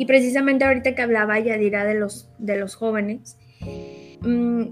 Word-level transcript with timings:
Y 0.00 0.06
precisamente 0.06 0.64
ahorita 0.64 0.94
que 0.94 1.02
hablaba 1.02 1.38
Yadira 1.38 1.84
de 1.84 1.92
los, 1.92 2.30
de 2.38 2.56
los 2.56 2.74
jóvenes, 2.74 3.36
mm, 4.22 4.68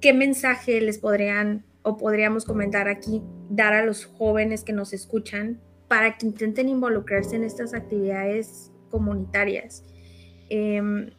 ¿qué 0.00 0.14
mensaje 0.14 0.80
les 0.80 0.96
podrían 0.96 1.66
o 1.82 1.98
podríamos 1.98 2.46
comentar 2.46 2.88
aquí, 2.88 3.20
dar 3.50 3.74
a 3.74 3.84
los 3.84 4.06
jóvenes 4.06 4.64
que 4.64 4.72
nos 4.72 4.94
escuchan 4.94 5.60
para 5.86 6.16
que 6.16 6.24
intenten 6.24 6.70
involucrarse 6.70 7.36
en 7.36 7.44
estas 7.44 7.74
actividades 7.74 8.72
comunitarias? 8.90 9.84
Em, 10.48 11.10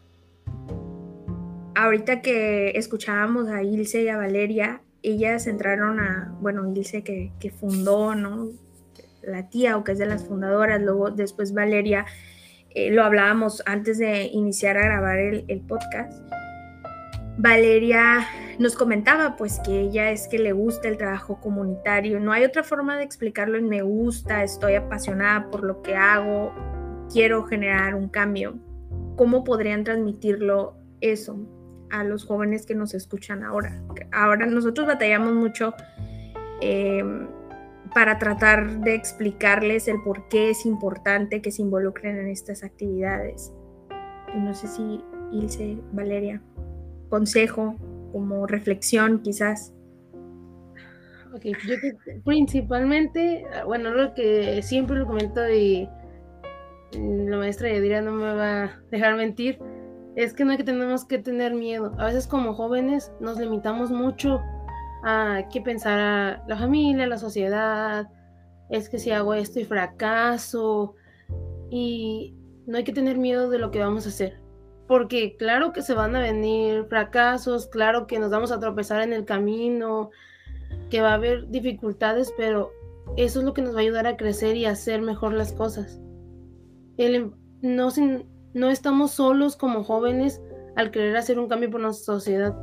ahorita 1.75 2.23
que 2.23 2.71
escuchábamos 2.71 3.47
a 3.49 3.61
Ilse 3.61 4.05
y 4.05 4.07
a 4.07 4.17
Valeria, 4.17 4.81
ellas 5.03 5.45
entraron 5.45 5.99
a, 5.99 6.35
bueno, 6.41 6.67
Ilse 6.73 7.03
que, 7.03 7.31
que 7.39 7.51
fundó, 7.51 8.15
¿no? 8.15 8.49
La 9.21 9.49
tía 9.49 9.77
o 9.77 9.83
que 9.83 9.91
es 9.91 9.99
de 9.99 10.07
las 10.07 10.25
fundadoras, 10.25 10.81
luego 10.81 11.11
después 11.11 11.53
Valeria, 11.53 12.07
eh, 12.77 12.91
lo 12.91 13.03
hablábamos 13.03 13.63
antes 13.65 13.97
de 13.97 14.25
iniciar 14.25 14.77
a 14.77 14.83
grabar 14.83 15.17
el, 15.17 15.61
podcast. 15.67 16.21
Valeria 17.39 18.27
nos 18.59 18.75
comentaba 18.75 19.35
pues 19.35 19.59
que 19.65 19.81
ella 19.81 20.11
es 20.11 20.27
que 20.27 20.37
le 20.37 20.51
gusta 20.51 20.87
el 20.87 20.95
trabajo 20.95 21.41
comunitario, 21.41 22.19
no 22.19 22.31
hay 22.31 22.43
otra 22.43 22.61
forma 22.63 22.95
de 22.95 23.03
explicarlo 23.03 23.57
en 23.57 23.67
me 23.67 23.81
gusta, 23.81 24.43
estoy 24.43 24.75
apasionada 24.75 25.49
por 25.49 25.63
lo 25.63 25.81
que 25.81 25.95
hago, 25.95 26.53
quiero 27.11 27.45
generar 27.45 27.95
un 27.95 28.09
cambio. 28.09 28.59
¿Cómo 29.15 29.43
podrían 29.43 29.83
transmitirlo 29.83 30.77
eso? 31.01 31.47
a 31.89 32.03
los 32.03 32.25
jóvenes 32.25 32.65
que 32.65 32.75
nos 32.75 32.93
escuchan 32.93 33.45
ahora. 33.45 33.81
Ahora 34.11 34.45
nosotros 34.45 34.85
batallamos 34.85 35.31
mucho 35.31 35.73
em, 36.59 37.29
para 37.97 38.19
tratar 38.19 38.81
de 38.81 38.93
explicarles 38.93 39.87
el 39.87 40.03
por 40.03 40.27
qué 40.27 40.51
es 40.51 40.67
importante 40.67 41.41
que 41.41 41.49
se 41.49 41.63
involucren 41.63 42.19
en 42.19 42.27
estas 42.27 42.63
actividades. 42.63 43.51
No 44.35 44.53
sé 44.53 44.67
si 44.67 45.01
Ilse, 45.31 45.79
Valeria, 45.93 46.39
consejo, 47.09 47.75
como 48.11 48.45
reflexión 48.45 49.23
quizás. 49.23 49.73
Ok, 51.33 51.41
yo 51.67 51.75
principalmente, 52.23 53.47
bueno, 53.65 53.89
lo 53.89 54.13
que 54.13 54.61
siempre 54.61 54.97
lo 54.97 55.07
comento 55.07 55.49
y 55.49 55.89
la 56.93 57.37
maestra 57.37 57.73
Yadira 57.73 58.01
no 58.01 58.11
me 58.11 58.31
va 58.31 58.63
a 58.63 58.81
dejar 58.91 59.15
mentir, 59.15 59.57
es 60.15 60.35
que 60.35 60.45
no 60.45 60.55
tenemos 60.55 61.03
que 61.03 61.17
tener 61.17 61.55
miedo. 61.55 61.95
A 61.97 62.05
veces 62.05 62.27
como 62.27 62.53
jóvenes 62.53 63.11
nos 63.19 63.39
limitamos 63.39 63.89
mucho 63.89 64.39
a 65.03 65.43
qué 65.51 65.61
pensar 65.61 65.99
a 65.99 66.43
la 66.47 66.57
familia, 66.57 67.07
la 67.07 67.17
sociedad, 67.17 68.09
es 68.69 68.89
que 68.89 68.99
si 68.99 69.11
hago 69.11 69.33
esto 69.33 69.59
y 69.59 69.65
fracaso 69.65 70.95
y 71.69 72.35
no 72.65 72.77
hay 72.77 72.83
que 72.83 72.93
tener 72.93 73.17
miedo 73.17 73.49
de 73.49 73.59
lo 73.59 73.71
que 73.71 73.79
vamos 73.79 74.05
a 74.05 74.09
hacer. 74.09 74.39
Porque 74.87 75.35
claro 75.37 75.73
que 75.73 75.81
se 75.81 75.93
van 75.93 76.15
a 76.15 76.21
venir 76.21 76.85
fracasos, 76.85 77.67
claro 77.67 78.07
que 78.07 78.19
nos 78.19 78.31
vamos 78.31 78.51
a 78.51 78.59
tropezar 78.59 79.01
en 79.01 79.13
el 79.13 79.25
camino, 79.25 80.11
que 80.89 81.01
va 81.01 81.11
a 81.11 81.15
haber 81.15 81.49
dificultades, 81.49 82.33
pero 82.37 82.71
eso 83.15 83.39
es 83.39 83.45
lo 83.45 83.53
que 83.53 83.61
nos 83.61 83.73
va 83.73 83.79
a 83.79 83.81
ayudar 83.81 84.07
a 84.07 84.17
crecer 84.17 84.55
y 84.55 84.65
a 84.65 84.71
hacer 84.71 85.01
mejor 85.01 85.33
las 85.33 85.53
cosas. 85.53 85.99
El, 86.97 87.33
no 87.61 87.91
sin, 87.91 88.25
no 88.53 88.69
estamos 88.69 89.11
solos 89.11 89.55
como 89.55 89.83
jóvenes 89.83 90.41
al 90.75 90.91
querer 90.91 91.15
hacer 91.17 91.39
un 91.39 91.47
cambio 91.47 91.69
por 91.69 91.81
nuestra 91.81 92.15
sociedad. 92.15 92.55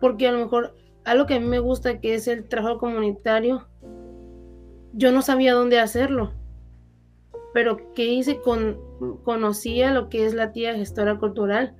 Porque 0.00 0.28
a 0.28 0.32
lo 0.32 0.38
mejor 0.38 0.74
algo 1.04 1.26
que 1.26 1.34
a 1.34 1.40
mí 1.40 1.46
me 1.46 1.58
gusta, 1.58 2.00
que 2.00 2.14
es 2.14 2.28
el 2.28 2.48
trabajo 2.48 2.78
comunitario, 2.78 3.68
yo 4.92 5.12
no 5.12 5.22
sabía 5.22 5.54
dónde 5.54 5.78
hacerlo. 5.78 6.32
Pero 7.52 7.92
que 7.94 8.04
hice 8.04 8.40
con 8.40 8.78
conocía 9.24 9.92
lo 9.92 10.08
que 10.08 10.26
es 10.26 10.34
la 10.34 10.52
tía 10.52 10.74
gestora 10.74 11.18
cultural 11.18 11.74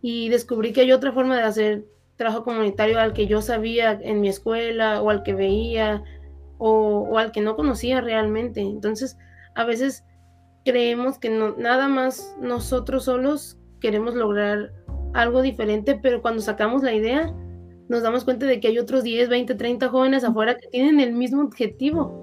y 0.00 0.28
descubrí 0.28 0.72
que 0.72 0.82
hay 0.82 0.92
otra 0.92 1.12
forma 1.12 1.36
de 1.36 1.42
hacer 1.42 1.84
trabajo 2.16 2.44
comunitario 2.44 3.00
al 3.00 3.12
que 3.12 3.26
yo 3.26 3.42
sabía 3.42 3.98
en 4.00 4.20
mi 4.20 4.28
escuela 4.28 5.02
o 5.02 5.10
al 5.10 5.22
que 5.24 5.34
veía 5.34 6.04
o, 6.58 7.08
o 7.10 7.18
al 7.18 7.32
que 7.32 7.40
no 7.40 7.56
conocía 7.56 8.00
realmente. 8.00 8.60
Entonces, 8.60 9.18
a 9.54 9.64
veces 9.64 10.04
creemos 10.64 11.18
que 11.18 11.30
no, 11.30 11.56
nada 11.56 11.88
más 11.88 12.36
nosotros 12.40 13.04
solos 13.04 13.58
queremos 13.80 14.14
lograr 14.14 14.72
algo 15.12 15.42
diferente, 15.42 15.98
pero 16.00 16.22
cuando 16.22 16.40
sacamos 16.40 16.82
la 16.82 16.94
idea, 16.94 17.34
nos 17.88 18.02
damos 18.02 18.24
cuenta 18.24 18.46
de 18.46 18.60
que 18.60 18.68
hay 18.68 18.78
otros 18.78 19.02
10, 19.02 19.28
20, 19.28 19.54
30 19.54 19.88
jóvenes 19.88 20.24
afuera 20.24 20.56
que 20.56 20.68
tienen 20.68 21.00
el 21.00 21.12
mismo 21.12 21.42
objetivo. 21.42 22.22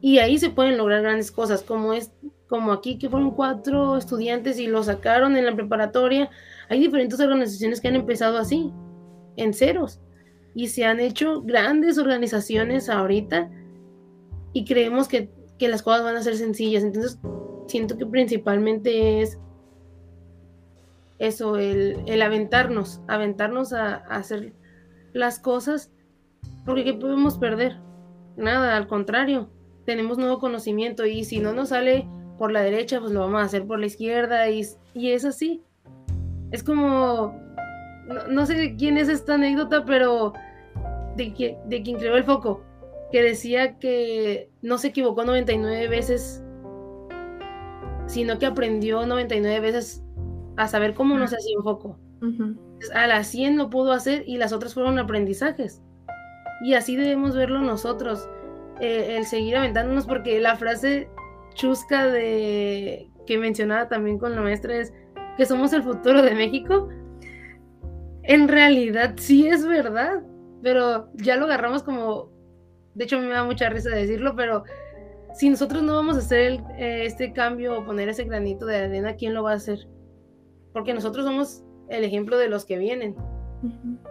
Y 0.00 0.18
ahí 0.18 0.38
se 0.38 0.50
pueden 0.50 0.76
lograr 0.76 1.02
grandes 1.02 1.32
cosas, 1.32 1.62
como 1.62 1.92
es 1.92 2.12
como 2.48 2.72
aquí 2.72 2.98
que 2.98 3.08
fueron 3.08 3.30
cuatro 3.30 3.96
estudiantes 3.96 4.58
y 4.58 4.66
lo 4.66 4.82
sacaron 4.82 5.36
en 5.36 5.46
la 5.46 5.54
preparatoria. 5.54 6.30
Hay 6.68 6.80
diferentes 6.80 7.18
organizaciones 7.20 7.80
que 7.80 7.88
han 7.88 7.96
empezado 7.96 8.38
así, 8.38 8.70
en 9.36 9.54
ceros, 9.54 10.00
y 10.54 10.68
se 10.68 10.84
han 10.84 11.00
hecho 11.00 11.42
grandes 11.42 11.98
organizaciones 11.98 12.88
ahorita 12.88 13.50
y 14.52 14.64
creemos 14.64 15.08
que 15.08 15.30
que 15.58 15.68
las 15.68 15.82
cosas 15.82 16.04
van 16.04 16.16
a 16.16 16.22
ser 16.22 16.36
sencillas. 16.36 16.82
Entonces, 16.82 17.18
siento 17.66 17.96
que 17.96 18.06
principalmente 18.06 19.22
es 19.22 19.38
eso, 21.18 21.56
el, 21.56 22.22
aventarnos, 22.22 23.00
aventarnos 23.08 23.72
a, 23.72 23.94
hacer 23.94 24.52
las 25.12 25.38
cosas, 25.38 25.92
porque 26.64 26.84
¿qué 26.84 26.94
podemos 26.94 27.38
perder? 27.38 27.80
Nada, 28.36 28.76
al 28.76 28.86
contrario, 28.86 29.50
tenemos 29.84 30.18
nuevo 30.18 30.38
conocimiento 30.38 31.06
y 31.06 31.24
si 31.24 31.38
no 31.38 31.52
nos 31.52 31.68
sale 31.70 32.08
por 32.38 32.50
la 32.50 32.62
derecha, 32.62 33.00
pues 33.00 33.12
lo 33.12 33.20
vamos 33.20 33.40
a 33.40 33.44
hacer 33.44 33.66
por 33.66 33.78
la 33.78 33.86
izquierda 33.86 34.50
y, 34.50 34.62
y 34.92 35.12
es 35.12 35.24
así. 35.24 35.62
Es 36.50 36.62
como, 36.62 37.34
no, 38.28 38.46
sé 38.46 38.76
quién 38.76 38.98
es 38.98 39.08
esta 39.08 39.34
anécdota, 39.34 39.84
pero 39.84 40.32
de, 41.16 41.56
de 41.66 41.82
quien 41.82 41.98
creó 41.98 42.16
el 42.16 42.24
foco 42.24 42.62
que 43.14 43.22
decía 43.22 43.78
que 43.78 44.50
no 44.60 44.76
se 44.76 44.88
equivocó 44.88 45.24
99 45.24 45.86
veces, 45.86 46.42
sino 48.06 48.40
que 48.40 48.46
aprendió 48.46 49.06
99 49.06 49.60
veces 49.60 50.03
a 50.56 50.68
saber 50.68 50.94
cómo 50.94 51.18
no 51.18 51.26
se 51.26 51.36
hacía 51.36 51.56
un 51.56 51.64
foco. 51.64 51.98
A 52.94 53.06
las 53.06 53.26
100 53.28 53.58
lo 53.58 53.70
pudo 53.70 53.92
hacer 53.92 54.24
y 54.26 54.38
las 54.38 54.52
otras 54.52 54.74
fueron 54.74 54.98
aprendizajes. 54.98 55.82
Y 56.62 56.74
así 56.74 56.96
debemos 56.96 57.36
verlo 57.36 57.60
nosotros, 57.60 58.28
eh, 58.80 59.16
el 59.18 59.26
seguir 59.26 59.56
aventándonos, 59.56 60.06
porque 60.06 60.40
la 60.40 60.56
frase 60.56 61.08
chusca 61.54 62.06
de 62.06 63.10
que 63.26 63.38
mencionaba 63.38 63.88
también 63.88 64.18
con 64.18 64.34
la 64.34 64.40
maestra 64.40 64.76
es 64.76 64.92
que 65.36 65.46
somos 65.46 65.72
el 65.72 65.82
futuro 65.82 66.22
de 66.22 66.34
México. 66.34 66.88
En 68.22 68.48
realidad 68.48 69.14
sí 69.16 69.46
es 69.46 69.66
verdad, 69.66 70.22
pero 70.62 71.10
ya 71.14 71.36
lo 71.36 71.44
agarramos 71.44 71.82
como 71.82 72.34
de 72.94 73.04
hecho, 73.04 73.18
me 73.18 73.28
da 73.28 73.44
mucha 73.44 73.68
risa 73.68 73.90
decirlo, 73.90 74.34
pero 74.36 74.64
si 75.34 75.50
nosotros 75.50 75.82
no 75.82 75.94
vamos 75.96 76.16
a 76.16 76.20
hacer 76.20 76.60
eh, 76.78 77.04
este 77.04 77.32
cambio 77.32 77.78
o 77.78 77.84
poner 77.84 78.08
ese 78.08 78.24
granito 78.24 78.66
de 78.66 78.76
arena, 78.76 79.16
¿quién 79.16 79.34
lo 79.34 79.42
va 79.42 79.52
a 79.52 79.56
hacer? 79.56 79.80
Porque 80.74 80.92
nosotros 80.92 81.24
somos 81.24 81.64
el 81.88 82.04
ejemplo 82.04 82.36
de 82.36 82.48
los 82.48 82.66
que 82.66 82.76
vienen. 82.76 83.16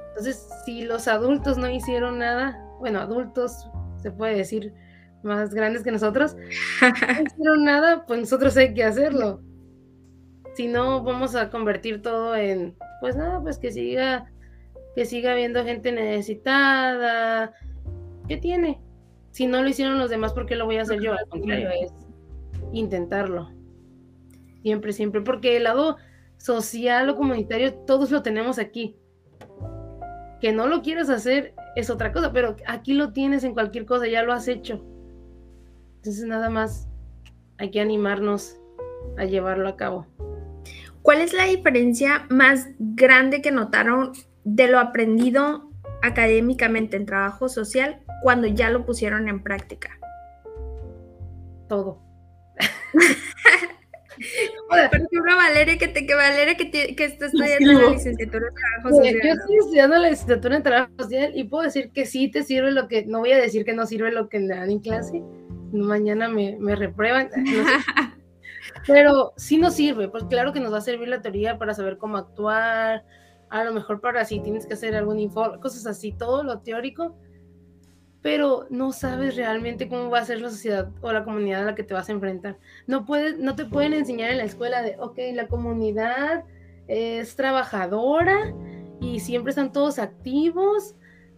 Entonces, 0.10 0.50
si 0.66 0.82
los 0.82 1.08
adultos 1.08 1.60
no 1.60 1.70
hicieron 1.70 2.18
nada, 2.18 2.60
bueno, 2.80 3.00
adultos 3.00 3.70
se 4.02 4.12
puede 4.12 4.36
decir 4.36 4.74
más 5.22 5.54
grandes 5.54 5.84
que 5.84 5.92
nosotros, 5.92 6.36
no 6.82 7.24
hicieron 7.24 7.64
nada, 7.64 8.06
pues 8.08 8.20
nosotros 8.20 8.58
hay 8.58 8.74
que 8.74 8.84
hacerlo. 8.84 9.42
Si 10.56 10.68
no, 10.68 11.04
vamos 11.04 11.36
a 11.36 11.50
convertir 11.50 12.02
todo 12.02 12.36
en, 12.36 12.76
pues 13.02 13.16
nada, 13.16 13.42
pues 13.42 13.58
que 13.58 13.72
siga, 13.72 14.32
que 14.96 15.06
siga 15.06 15.32
habiendo 15.32 15.64
gente 15.64 15.92
necesitada, 15.92 17.54
¿qué 18.28 18.38
tiene? 18.38 18.80
Si 19.32 19.48
no 19.48 19.62
lo 19.64 19.70
hicieron 19.70 19.98
los 19.98 20.10
demás, 20.10 20.34
¿por 20.34 20.46
qué 20.46 20.56
lo 20.56 20.66
voy 20.66 20.78
a 20.78 20.84
hacer 20.84 21.02
yo? 21.02 21.14
Al 21.14 21.28
contrario, 21.28 21.70
es 21.70 21.92
intentarlo. 22.72 23.50
Siempre, 24.62 24.94
siempre, 24.94 25.22
porque 25.22 25.58
el 25.58 25.64
lado 25.64 25.98
social 26.44 27.10
o 27.10 27.16
comunitario, 27.16 27.74
todos 27.74 28.12
lo 28.12 28.22
tenemos 28.22 28.60
aquí. 28.60 28.98
Que 30.42 30.52
no 30.52 30.68
lo 30.68 30.82
quieras 30.82 31.10
hacer 31.10 31.56
es 31.78 31.90
otra 31.90 32.12
cosa, 32.12 32.34
pero 32.34 32.58
aquí 32.68 32.94
lo 32.94 33.14
tienes 33.14 33.46
en 33.46 33.54
cualquier 33.54 33.86
cosa, 33.86 34.08
ya 34.08 34.24
lo 34.24 34.34
has 34.34 34.50
hecho. 34.50 34.86
Entonces 35.96 36.26
nada 36.26 36.50
más 36.50 36.90
hay 37.58 37.72
que 37.72 37.80
animarnos 37.80 38.60
a 39.18 39.24
llevarlo 39.24 39.70
a 39.70 39.78
cabo. 39.78 40.06
¿Cuál 41.02 41.22
es 41.22 41.34
la 41.34 41.46
diferencia 41.46 42.26
más 42.30 42.68
grande 42.78 43.42
que 43.42 43.52
notaron 43.52 44.12
de 44.44 44.68
lo 44.68 44.80
aprendido 44.80 45.72
académicamente 46.02 46.98
en 46.98 47.06
trabajo 47.06 47.48
social 47.48 48.02
cuando 48.22 48.48
ya 48.48 48.70
lo 48.70 48.86
pusieron 48.86 49.30
en 49.30 49.42
práctica? 49.42 49.98
Todo. 51.70 52.02
Ejemplo, 54.72 55.36
Valeria, 55.38 55.78
que, 55.78 55.88
te, 55.88 56.06
que 56.06 56.16
Valeria 56.16 56.56
que, 56.56 56.72
que 56.72 57.06
está 57.06 57.28
estudiando 57.28 57.82
la 57.82 57.90
licenciatura 57.90 58.48
en 58.48 58.56
trabajo 58.56 58.90
social. 58.90 59.22
Yo 59.24 59.32
estoy 59.34 59.58
estudiando 59.58 59.98
la 59.98 60.10
licenciatura 60.10 60.56
en 60.56 60.64
trabajo 60.64 60.92
social 61.00 61.32
y 61.36 61.44
puedo 61.44 61.64
decir 61.64 61.92
que 61.92 62.06
sí 62.06 62.30
te 62.30 62.44
sirve 62.44 62.72
lo 62.72 62.88
que, 62.88 63.06
no 63.06 63.20
voy 63.20 63.32
a 63.32 63.38
decir 63.38 63.66
que 63.66 63.74
no 63.74 63.86
sirve 63.86 64.12
lo 64.12 64.30
que 64.30 64.46
dan 64.48 64.70
en 64.70 64.80
clase, 64.80 65.22
mañana 65.72 66.28
me, 66.28 66.58
me 66.60 66.76
reprueban. 66.76 67.30
Pero 68.88 69.34
sí 69.38 69.58
nos 69.58 69.76
sirve, 69.76 70.10
pues 70.10 70.24
claro 70.26 70.54
que 70.54 70.60
nos 70.60 70.74
va 70.74 70.78
a 70.78 70.82
servir 70.82 71.08
la 71.08 71.22
teoría 71.22 71.58
para 71.58 71.74
saber 71.74 71.98
cómo 71.98 72.18
actuar, 72.18 73.04
a 73.50 73.64
lo 73.64 73.74
mejor 73.74 74.02
para 74.02 74.26
si 74.26 74.40
tienes 74.40 74.66
que 74.66 74.74
hacer 74.74 74.96
algún 74.96 75.20
informe, 75.20 75.60
cosas 75.60 75.86
así, 75.86 76.12
todo 76.12 76.44
lo 76.44 76.60
teórico, 76.60 77.16
pero 78.24 78.66
no 78.70 78.94
sabes 78.94 79.36
realmente 79.36 79.90
cómo 79.90 80.10
va 80.10 80.20
a 80.20 80.26
ser 80.26 80.40
la 80.42 80.50
sociedad 80.50 80.90
o 81.02 81.12
la 81.12 81.26
comunidad 81.26 81.64
a 81.64 81.66
la 81.66 81.76
que 81.76 81.84
te 81.84 81.94
vas 81.94 82.08
a 82.08 82.14
enfrentar. 82.14 82.58
No, 82.88 83.06
puedes, 83.06 83.38
no 83.38 83.56
te 83.56 83.66
pueden 83.66 83.94
enseñar 83.94 84.32
en 84.32 84.38
la 84.38 84.46
escuela 84.46 84.82
de, 84.82 84.96
ok, 84.98 85.20
la 85.34 85.48
comunidad 85.48 86.46
es 86.88 87.36
trabajadora 87.36 88.54
y 89.02 89.20
siempre 89.20 89.50
están 89.50 89.74
todos 89.74 90.00
activos, 90.00 90.96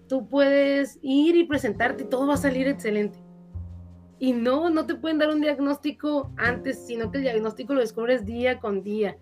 tú 0.07 0.29
puedes 0.29 0.99
ir 1.01 1.35
y 1.35 1.45
presentarte 1.45 2.03
y 2.03 2.07
todo 2.07 2.27
va 2.27 2.35
a 2.35 2.37
salir 2.37 2.67
excelente. 2.67 3.17
Y 4.19 4.33
no, 4.33 4.69
no 4.69 4.85
te 4.85 4.93
pueden 4.93 5.17
dar 5.17 5.29
un 5.29 5.41
diagnóstico 5.41 6.31
antes, 6.37 6.85
sino 6.85 7.09
que 7.09 7.17
el 7.17 7.23
diagnóstico 7.23 7.73
lo 7.73 7.81
descubres 7.81 8.25
día 8.25 8.59
con 8.59 8.83
día. 8.83 9.17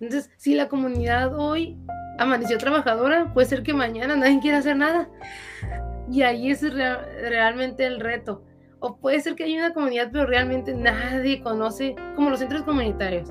Entonces, 0.00 0.30
si 0.36 0.54
la 0.54 0.68
comunidad 0.68 1.34
hoy 1.36 1.76
amaneció 2.20 2.56
trabajadora, 2.56 3.34
puede 3.34 3.48
ser 3.48 3.64
que 3.64 3.74
mañana 3.74 4.14
nadie 4.14 4.38
quiera 4.40 4.58
hacer 4.58 4.76
nada. 4.76 5.08
Y 6.12 6.22
ahí 6.22 6.50
es 6.50 6.62
realmente 6.62 7.86
el 7.86 7.98
reto. 7.98 8.44
O 8.80 8.96
puede 8.98 9.20
ser 9.20 9.34
que 9.34 9.44
haya 9.44 9.64
una 9.64 9.72
comunidad, 9.72 10.10
pero 10.12 10.26
realmente 10.26 10.74
nadie 10.74 11.40
conoce, 11.40 11.96
como 12.14 12.28
los 12.28 12.40
centros 12.40 12.64
comunitarios. 12.64 13.30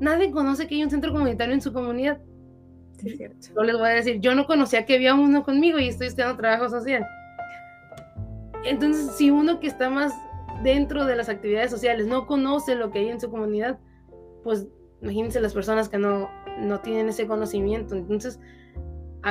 Nadie 0.00 0.32
conoce 0.32 0.66
que 0.66 0.74
hay 0.74 0.82
un 0.82 0.90
centro 0.90 1.12
comunitario 1.12 1.54
en 1.54 1.60
su 1.60 1.72
comunidad. 1.72 2.18
Sí, 2.98 3.10
cierto. 3.16 3.48
Yo 3.54 3.62
les 3.62 3.78
voy 3.78 3.88
a 3.88 3.92
decir, 3.92 4.18
yo 4.20 4.34
no 4.34 4.46
conocía 4.46 4.84
que 4.84 4.96
había 4.96 5.14
uno 5.14 5.44
conmigo 5.44 5.78
y 5.78 5.88
estoy 5.88 6.08
estudiando 6.08 6.36
trabajo 6.36 6.68
social. 6.68 7.06
Entonces, 8.64 9.16
si 9.16 9.30
uno 9.30 9.60
que 9.60 9.68
está 9.68 9.88
más 9.88 10.12
dentro 10.64 11.06
de 11.06 11.14
las 11.14 11.28
actividades 11.28 11.70
sociales 11.70 12.08
no 12.08 12.26
conoce 12.26 12.74
lo 12.74 12.90
que 12.90 12.98
hay 12.98 13.08
en 13.10 13.20
su 13.20 13.30
comunidad, 13.30 13.78
pues 14.42 14.66
imagínense 15.02 15.40
las 15.40 15.54
personas 15.54 15.88
que 15.88 15.98
no, 15.98 16.28
no 16.58 16.80
tienen 16.80 17.08
ese 17.10 17.28
conocimiento. 17.28 17.94
Entonces, 17.94 18.40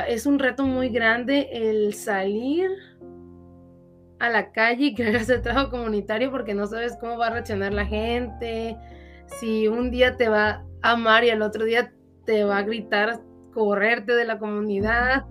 es 0.08 0.26
un 0.26 0.40
reto 0.40 0.66
muy 0.66 0.90
grande 0.90 1.50
el 1.52 1.94
salir 1.94 2.70
a 4.20 4.30
la 4.30 4.52
calle 4.52 4.86
y 4.86 4.96
querer 4.96 5.18
hacer 5.18 5.42
trabajo 5.42 5.72
comunitario 5.72 6.32
porque 6.32 6.54
no 6.54 6.68
sabes 6.68 6.98
cómo 7.00 7.18
va 7.18 7.28
a 7.28 7.32
reaccionar 7.32 7.74
la 7.74 7.86
gente, 7.86 8.78
si 9.40 9.68
un 9.68 9.92
día 9.92 10.18
te 10.18 10.30
va 10.30 10.66
a 10.82 10.92
amar 10.92 11.24
y 11.24 11.30
al 11.30 11.42
otro 11.42 11.66
día 11.66 11.94
te 12.26 12.44
va 12.44 12.58
a 12.58 12.64
gritar, 12.64 13.22
correrte 13.54 14.14
de 14.14 14.26
la 14.26 14.38
comunidad, 14.38 15.26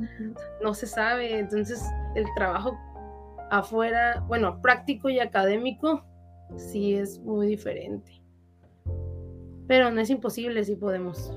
no 0.63 0.75
se 0.75 0.87
sabe. 0.87 1.39
Entonces, 1.39 1.85
el 2.15 2.25
trabajo 2.35 2.77
afuera, 3.51 4.25
bueno, 4.27 4.61
práctico 4.61 5.09
y 5.09 5.21
académico, 5.21 6.05
sí 6.57 6.95
es 6.95 7.21
muy 7.21 7.47
diferente. 7.47 8.21
Pero 9.69 9.91
no 9.91 10.01
es 10.01 10.11
imposible 10.11 10.65
si 10.65 10.77
podemos. 10.77 11.33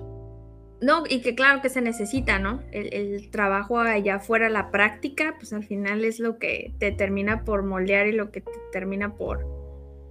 No, 0.81 1.03
y 1.09 1.21
que 1.21 1.35
claro 1.35 1.61
que 1.61 1.69
se 1.69 1.81
necesita, 1.81 2.39
¿no? 2.39 2.61
El, 2.71 3.29
trabajo 3.31 3.79
allá 3.79 4.15
afuera, 4.15 4.49
la 4.49 4.71
práctica, 4.71 5.35
pues 5.37 5.51
al 5.51 5.63
final 5.63 6.05
es 6.05 6.19
lo 6.19 6.39
que 6.39 6.73
te 6.79 6.91
termina 6.91 7.43
por 7.43 7.63
moldear 7.63 8.07
y 8.07 8.13
lo 8.13 8.31
que 8.31 8.41
te 8.41 8.51
termina 8.71 9.15
por, 9.15 9.45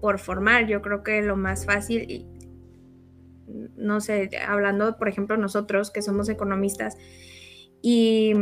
por 0.03 0.19
formar. 0.19 0.67
Yo 0.67 0.83
creo 0.83 1.03
que 1.03 1.23
lo 1.23 1.37
más 1.37 1.65
fácil, 1.65 2.11
y, 2.11 2.27
no 3.77 4.01
sé, 4.01 4.31
hablando, 4.47 4.99
por 4.99 5.09
ejemplo, 5.09 5.39
nosotros 5.39 5.91
que 5.91 6.03
somos 6.03 6.29
economistas 6.29 6.99
y 7.81 8.35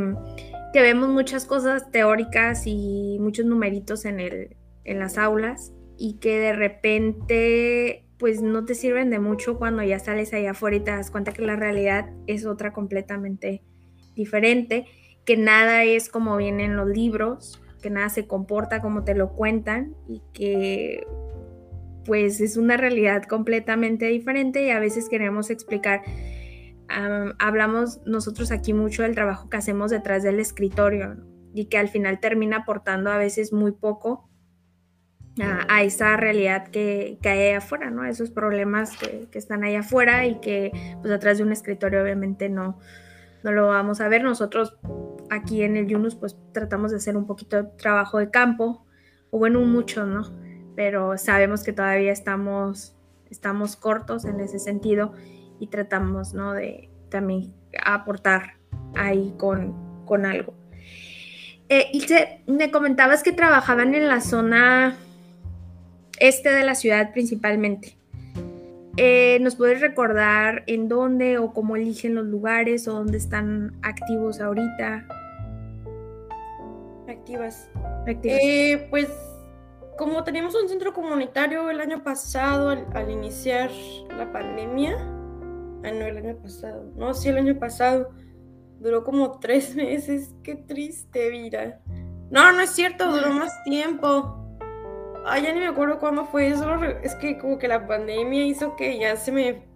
que 0.73 0.83
vemos 0.83 1.09
muchas 1.09 1.47
cosas 1.47 1.93
teóricas 1.93 2.67
y 2.67 3.19
muchos 3.21 3.47
numeritos 3.47 4.05
en, 4.05 4.19
el, 4.19 4.57
en 4.83 4.99
las 4.99 5.17
aulas 5.17 5.73
y 5.97 6.15
que 6.15 6.41
de 6.41 6.53
repente 6.55 8.06
pues 8.19 8.41
no 8.41 8.65
te 8.65 8.75
sirven 8.75 9.11
de 9.11 9.19
mucho 9.19 9.59
cuando 9.59 9.83
ya 9.83 9.99
sales 9.99 10.33
allá 10.33 10.53
afuera 10.53 10.77
y 10.77 10.81
te 10.81 10.91
das 10.91 11.11
cuenta 11.11 11.33
que 11.33 11.43
la 11.43 11.57
realidad 11.57 12.11
es 12.27 12.47
otra 12.47 12.73
completamente 12.73 13.63
diferente, 14.15 14.87
que 15.25 15.37
nada 15.37 15.85
es 15.85 16.09
como 16.09 16.37
viene 16.37 16.65
en 16.65 16.77
los 16.77 16.89
libros, 16.89 17.61
que 17.83 17.91
nada 17.91 18.09
se 18.09 18.27
comporta 18.27 18.81
como 18.81 19.05
te 19.05 19.15
lo 19.15 19.33
cuentan 19.33 19.95
y 20.09 20.23
que 20.33 21.07
pues 22.07 22.41
es 22.41 22.57
una 22.57 22.77
realidad 22.77 23.25
completamente 23.25 24.07
diferente 24.07 24.65
y 24.65 24.71
a 24.71 24.79
veces 24.79 25.09
queremos 25.09 25.51
explicar, 25.51 26.03
hablamos 27.39 28.01
nosotros 28.07 28.53
aquí 28.53 28.73
mucho 28.73 29.03
del 29.03 29.15
trabajo 29.15 29.51
que 29.51 29.57
hacemos 29.57 29.91
detrás 29.91 30.23
del 30.23 30.39
escritorio 30.39 31.17
y 31.53 31.67
que 31.67 31.79
al 31.79 31.89
final 31.89 32.21
termina 32.21 32.59
aportando 32.59 33.11
a 33.11 33.19
veces 33.19 33.53
muy 33.53 33.73
poco 33.73 34.31
a, 35.43 35.83
esa 35.83 36.17
realidad 36.17 36.69
que, 36.69 37.19
que, 37.21 37.29
hay 37.29 37.55
afuera, 37.55 37.91
¿no? 37.91 38.05
Esos 38.05 38.31
problemas 38.31 38.97
que, 38.97 39.29
están 39.39 39.65
ahí 39.65 39.75
afuera 39.75 40.27
y 40.27 40.41
que 40.41 40.73
pues 41.03 41.13
atrás 41.13 41.39
de 41.39 41.45
un 41.45 41.53
escritorio 41.53 42.03
obviamente 42.03 42.49
no, 42.49 42.79
no 43.43 43.53
lo 43.53 43.69
vamos 43.69 44.01
a 44.01 44.09
ver. 44.09 44.23
Nosotros 44.23 44.77
aquí 45.31 45.63
en 45.63 45.77
el 45.77 45.87
Yunus 45.87 46.15
pues 46.15 46.37
tratamos 46.53 46.91
de 46.91 46.99
hacer 46.99 47.17
un 47.17 47.27
poquito 47.27 47.57
de 47.57 47.65
trabajo 47.77 48.19
de 48.19 48.31
campo, 48.31 48.87
o 49.31 49.39
bueno, 49.39 49.61
mucho, 49.61 50.07
¿no? 50.07 50.23
Pero 50.75 51.19
sabemos 51.19 51.63
que 51.63 51.73
todavía 51.73 52.13
estamos, 52.13 52.95
estamos 53.31 53.77
cortos 53.77 54.25
en 54.25 54.41
ese 54.41 54.59
sentido 54.59 55.13
y 55.59 55.67
tratamos, 55.67 56.33
¿no? 56.33 56.55
De 56.55 56.91
también 57.11 57.53
aportar 57.85 58.55
ahí 58.95 59.35
con, 59.37 60.05
con 60.07 60.25
algo. 60.25 60.55
Eh, 61.69 61.89
Ilse, 61.93 62.43
me 62.47 62.71
comentabas 62.71 63.23
que 63.23 63.33
trabajaban 63.33 63.95
en 63.95 64.07
la 64.07 64.21
zona 64.21 64.97
este 66.19 66.51
de 66.51 66.65
la 66.65 66.75
ciudad 66.75 67.13
principalmente. 67.13 67.97
Eh, 68.97 69.39
¿Nos 69.43 69.57
puedes 69.57 69.81
recordar 69.81 70.65
en 70.67 70.89
dónde 70.89 71.37
o 71.37 71.53
cómo 71.53 71.77
eligen 71.77 72.15
los 72.15 72.27
lugares 72.27 72.89
o 72.89 72.95
dónde 72.95 73.19
están 73.19 73.77
activos 73.83 74.41
ahorita? 74.41 75.07
Activas. 77.07 77.71
Eh, 78.07 78.87
pues 78.89 79.09
como 79.99 80.25
teníamos 80.25 80.55
un 80.55 80.69
centro 80.69 80.93
comunitario 80.93 81.69
el 81.71 81.81
año 81.81 82.03
pasado 82.03 82.71
al, 82.71 83.11
iniciar 83.11 83.71
la 84.17 84.31
pandemia, 84.33 84.97
ah 84.97 85.91
no, 85.93 86.07
el 86.07 86.19
año 86.19 86.37
pasado, 86.37 86.91
no, 86.97 87.15
sí, 87.15 87.29
el 87.29 87.39
año 87.39 87.59
pasado, 87.59 88.11
duró 88.79 89.05
como 89.05 89.39
tres 89.41 89.75
meses, 89.77 90.35
qué 90.43 90.55
triste, 90.55 91.31
vida. 91.31 91.81
No, 92.31 92.53
no 92.53 92.61
es 92.61 92.71
cierto, 92.71 93.11
duró 93.11 93.33
más 93.33 93.53
tiempo. 93.65 94.46
Ay, 95.29 95.43
ya 95.43 95.53
ni 95.53 95.59
me 95.59 95.67
acuerdo 95.67 95.99
cuándo 95.99 96.25
fue 96.27 96.49
eso. 96.49 96.73
Es 97.03 97.17
que 97.17 97.37
como 97.39 97.59
que 97.59 97.67
la 97.67 97.87
pandemia 97.87 98.47
hizo 98.47 98.77
que 98.77 98.99
ya 98.99 99.17
se 99.17 99.33
me. 99.33 99.67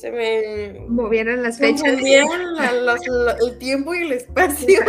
Se 0.00 0.10
me. 0.10 0.86
Movieran 0.88 1.42
las 1.42 1.58
fechas. 1.58 1.92
Movieron 1.92 2.56
el 3.46 3.58
tiempo 3.58 3.94
y 3.94 3.98
el 3.98 4.12
espacio. 4.12 4.80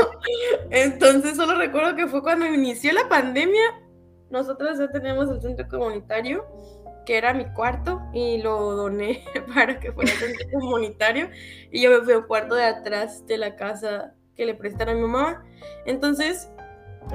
Entonces 0.69 1.35
solo 1.35 1.55
recuerdo 1.55 1.97
que 1.97 2.07
fue 2.07 2.21
cuando 2.23 2.45
inició 2.45 2.93
la 2.93 3.09
pandemia. 3.09 3.81
Nosotros 4.29 4.79
ya 4.79 4.89
teníamos 4.89 5.29
el 5.29 5.41
centro 5.41 5.67
comunitario, 5.67 6.45
que 7.05 7.17
era 7.17 7.33
mi 7.33 7.45
cuarto, 7.53 8.01
y 8.13 8.41
lo 8.41 8.75
doné 8.75 9.23
para 9.53 9.81
que 9.81 9.91
fuera 9.91 10.11
centro 10.11 10.47
comunitario. 10.53 11.29
Y 11.71 11.81
yo 11.81 11.91
me 11.91 12.05
fui 12.05 12.13
al 12.13 12.25
cuarto 12.25 12.55
de 12.55 12.63
atrás 12.63 13.27
de 13.27 13.37
la 13.37 13.57
casa 13.57 14.13
que 14.35 14.45
le 14.45 14.55
prestaron 14.55 14.95
a 14.95 14.97
mi 14.97 15.01
mamá. 15.01 15.45
Entonces 15.85 16.49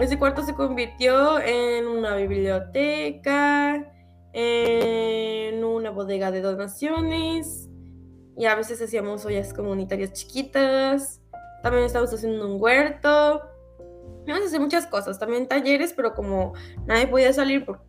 ese 0.01 0.19
cuarto 0.19 0.43
se 0.43 0.55
convirtió 0.55 1.41
en 1.41 1.87
una 1.87 2.15
biblioteca, 2.17 3.93
en 4.33 5.65
una 5.65 5.91
bodega 5.91 6.31
de 6.31 6.41
donaciones 6.41 7.69
y 8.37 8.47
a 8.47 8.55
veces 8.55 8.81
hacíamos 8.81 9.25
ollas 9.25 9.53
comunitarias 9.53 10.13
chiquitas. 10.13 11.21
También 11.63 11.85
estábamos 11.85 12.15
haciendo 12.15 12.47
un 12.47 12.63
huerto. 12.63 13.43
Íbamos 14.27 14.45
a 14.45 14.47
hacer 14.47 14.61
muchas 14.61 14.87
cosas, 14.87 15.19
también 15.19 15.49
talleres, 15.49 15.93
pero 15.93 16.15
como 16.15 16.53
nadie 16.87 17.09
podía 17.09 17.33
salir 17.33 17.65
por, 17.65 17.81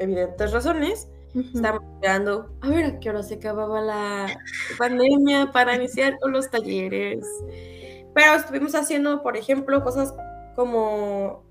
evidentes 0.00 0.52
razones, 0.52 1.08
estábamos 1.54 1.84
esperando 1.94 2.52
a 2.62 2.68
ver 2.68 2.84
a 2.84 2.98
qué 2.98 3.10
hora 3.10 3.22
se 3.22 3.34
acababa 3.34 3.80
la 3.80 4.26
pandemia 4.78 5.52
para 5.52 5.76
iniciar 5.76 6.18
con 6.18 6.32
los 6.32 6.50
talleres. 6.50 7.24
Pero 8.14 8.34
estuvimos 8.34 8.74
haciendo, 8.74 9.22
por 9.22 9.36
ejemplo, 9.36 9.84
cosas 9.84 10.12
como 10.54 11.44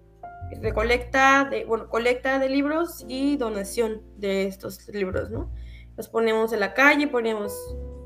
recolecta 0.62 1.48
de, 1.50 1.66
bueno, 1.66 1.90
colecta 1.90 2.40
de 2.40 2.50
libros 2.50 3.06
y 3.08 3.38
donación 3.38 4.02
de 4.18 4.48
estos 4.48 4.88
libros, 4.90 5.30
¿no? 5.30 5.52
Los 5.98 6.10
ponemos 6.10 6.52
en 6.54 6.60
la 6.60 6.74
calle, 6.74 7.08
ponemos 7.08 7.54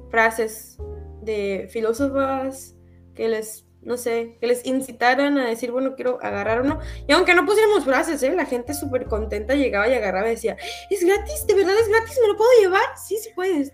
frases 0.09 0.77
de 1.21 1.67
filósofas 1.71 2.75
que 3.15 3.27
les, 3.29 3.65
no 3.81 3.97
sé, 3.97 4.37
que 4.39 4.47
les 4.47 4.65
incitaran 4.65 5.37
a 5.37 5.47
decir, 5.47 5.71
bueno, 5.71 5.95
quiero 5.95 6.19
agarrar 6.21 6.61
uno. 6.61 6.79
Y 7.07 7.13
aunque 7.13 7.33
no 7.33 7.45
pusiéramos 7.45 7.85
frases, 7.85 8.21
¿eh? 8.23 8.33
La 8.35 8.45
gente 8.45 8.73
súper 8.73 9.05
contenta 9.05 9.55
llegaba 9.55 9.87
y 9.87 9.93
agarraba 9.93 10.27
y 10.27 10.31
decía, 10.31 10.57
es 10.89 11.03
gratis, 11.03 11.47
de 11.47 11.55
verdad 11.55 11.75
es 11.79 11.87
gratis, 11.87 12.19
¿me 12.21 12.27
lo 12.27 12.37
puedo 12.37 12.49
llevar? 12.59 12.85
Sí, 12.97 13.17
sí 13.17 13.29
puedes. 13.35 13.71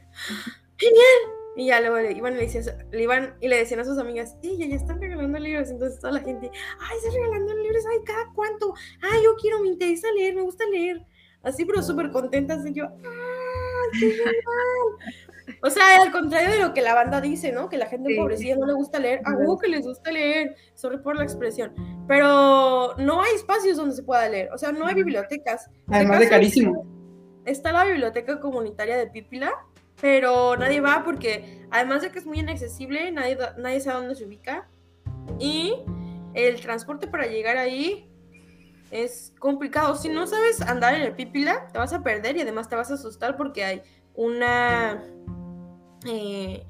Genial. 0.78 1.31
Y 1.56 1.66
ya 1.68 1.82
luego 1.82 1.98
le 1.98 2.14
iban, 2.14 2.38
le, 2.38 3.02
iban 3.02 3.36
y 3.42 3.48
le 3.50 3.58
decían 3.58 3.82
a 3.82 3.84
sus 3.84 3.98
amigas, 3.98 4.38
sí, 4.42 4.58
ya, 4.58 4.74
están 4.74 5.02
regalando 5.02 5.38
libros. 5.38 5.70
Entonces 5.70 6.00
toda 6.00 6.14
la 6.14 6.22
gente, 6.22 6.50
ay, 6.80 6.98
están 6.98 7.14
regalando 7.14 7.56
libros, 7.56 7.84
ay, 7.92 8.00
cada 8.06 8.32
cuánto, 8.34 8.74
ay, 9.02 9.24
yo 9.24 9.36
quiero, 9.36 9.60
me 9.60 9.68
interesa 9.68 10.08
leer, 10.16 10.36
me 10.36 10.42
gusta 10.42 10.66
leer. 10.68 11.06
Así, 11.44 11.66
pero 11.66 11.82
súper 11.82 12.12
contentas. 12.12 12.66
Y 12.66 12.74
yo, 12.74 12.86
ah, 12.86 13.90
qué 13.94 14.12
genial! 14.12 14.36
O 15.64 15.70
sea, 15.70 16.02
al 16.02 16.12
contrario 16.12 16.50
de 16.50 16.60
lo 16.60 16.74
que 16.74 16.82
la 16.82 16.96
banda 16.96 17.22
dice, 17.22 17.52
¿no? 17.52 17.70
Que 17.70 17.78
la 17.78 17.88
gente 17.88 18.12
empobrecida 18.12 18.56
no 18.56 18.66
le 18.66 18.74
gusta 18.74 19.00
leer. 19.00 19.22
A 19.26 19.34
huevo 19.34 19.60
que 19.60 19.68
les 19.68 19.86
gusta 19.86 20.12
leer, 20.12 20.56
sorry 20.74 20.98
por 21.00 21.16
la 21.16 21.24
expresión. 21.24 21.74
Pero 22.08 22.96
no 22.98 23.22
hay 23.22 23.36
espacios 23.36 23.78
donde 23.78 23.96
se 23.96 24.04
pueda 24.04 24.28
leer. 24.30 24.50
O 24.54 24.58
sea, 24.58 24.72
no 24.72 24.88
hay 24.88 24.96
bibliotecas. 24.96 25.70
Además 25.88 26.20
de 26.20 26.30
carísimo. 26.30 26.86
Está 27.46 27.72
la 27.72 27.86
biblioteca 27.86 28.40
comunitaria 28.40 28.98
de 28.98 29.08
Pípila, 29.08 29.52
pero 30.00 30.56
nadie 30.58 30.82
va 30.82 31.04
porque, 31.04 31.68
además 31.72 32.02
de 32.02 32.12
que 32.12 32.20
es 32.20 32.26
muy 32.26 32.40
inaccesible, 32.40 33.12
nadie, 33.12 33.38
nadie 33.58 33.80
sabe 33.82 34.00
dónde 34.00 34.16
se 34.16 34.26
ubica. 34.26 34.68
Y 35.40 35.76
el 36.34 36.62
transporte 36.62 37.08
para 37.08 37.28
llegar 37.28 37.58
ahí 37.58 38.10
es 38.92 39.34
complicado. 39.40 39.96
Si 39.96 40.10
no 40.10 40.28
sabes 40.28 40.62
andar 40.62 40.94
en 40.94 41.02
el 41.02 41.16
Pípila, 41.16 41.68
te 41.72 41.80
vas 41.80 41.94
a 41.94 42.04
perder 42.04 42.38
y 42.38 42.42
además 42.42 42.70
te 42.70 42.76
vas 42.76 42.92
a 42.92 42.96
asustar 42.96 43.38
porque 43.38 43.64
hay 43.64 43.82
una 44.14 45.04
eh, 46.06 46.66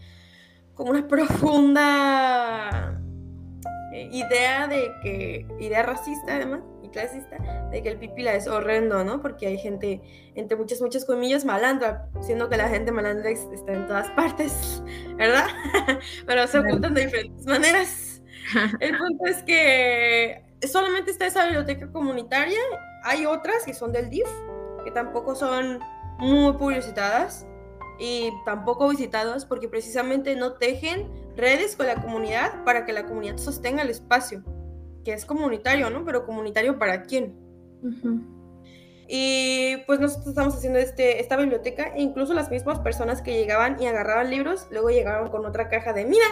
como 0.74 0.92
una 0.92 1.08
profunda 1.08 3.00
eh, 3.92 4.10
idea 4.12 4.68
de 4.68 4.94
que, 5.02 5.46
idea 5.60 5.84
racista 5.84 6.36
además 6.36 6.62
y 6.82 6.90
clasista, 6.90 7.38
de 7.72 7.84
que 7.84 7.90
el 7.90 7.98
pipila 7.98 8.34
es 8.36 8.48
horrendo, 8.48 9.04
¿no? 9.04 9.22
Porque 9.22 9.48
hay 9.48 9.58
gente, 9.58 10.02
entre 10.36 10.56
muchas, 10.58 10.82
muchas 10.82 11.06
comillas, 11.06 11.44
malandra, 11.44 12.08
siendo 12.22 12.50
que 12.50 12.58
la 12.58 12.70
gente 12.70 12.92
malandra 12.92 13.30
está 13.30 13.74
en 13.74 13.88
todas 13.88 14.10
partes, 14.16 14.82
¿verdad? 15.18 15.48
Pero 16.26 16.48
se 16.48 16.60
ocultan 16.60 16.94
de 16.94 17.06
diferentes 17.06 17.46
maneras. 17.46 18.22
El 18.80 18.98
punto 18.98 19.26
es 19.26 19.44
que 19.44 20.44
solamente 20.68 21.12
está 21.12 21.28
esa 21.28 21.44
biblioteca 21.44 21.92
comunitaria, 21.92 22.60
hay 23.04 23.26
otras 23.26 23.66
que 23.66 23.74
son 23.74 23.92
del 23.92 24.10
DIF, 24.10 24.28
que 24.84 24.92
tampoco 24.92 25.36
son 25.36 25.80
muy 26.18 26.54
publicitadas 26.54 27.46
y 28.00 28.32
tampoco 28.46 28.90
visitados 28.90 29.46
porque 29.46 29.68
precisamente 29.68 30.36
no 30.36 30.54
tejen 30.54 31.10
redes 31.36 31.76
con 31.76 31.88
la 31.88 31.96
comunidad 31.96 32.64
para 32.64 32.86
que 32.86 32.94
la 32.94 33.06
comunidad 33.06 33.38
sostenga 33.38 33.82
el 33.82 33.90
espacio, 33.90 34.44
que 35.04 35.14
es 35.14 35.26
comunitario, 35.26 35.90
¿no? 35.90 36.06
Pero 36.06 36.26
comunitario 36.26 36.78
para 36.78 37.04
quién. 37.04 37.36
Y 39.08 39.78
pues 39.88 40.00
nosotros 40.00 40.30
estamos 40.30 40.56
haciendo 40.56 40.80
este, 40.80 41.20
esta 41.20 41.36
biblioteca 41.36 41.94
e 41.96 42.02
incluso 42.02 42.34
las 42.34 42.50
mismas 42.50 42.80
personas 42.80 43.22
que 43.22 43.34
llegaban 43.34 43.82
y 43.82 43.88
agarraban 43.88 44.30
libros, 44.30 44.68
luego 44.72 44.90
llegaban 44.90 45.30
con 45.30 45.46
otra 45.46 45.68
caja 45.68 45.92
de, 45.92 46.06
mira, 46.06 46.26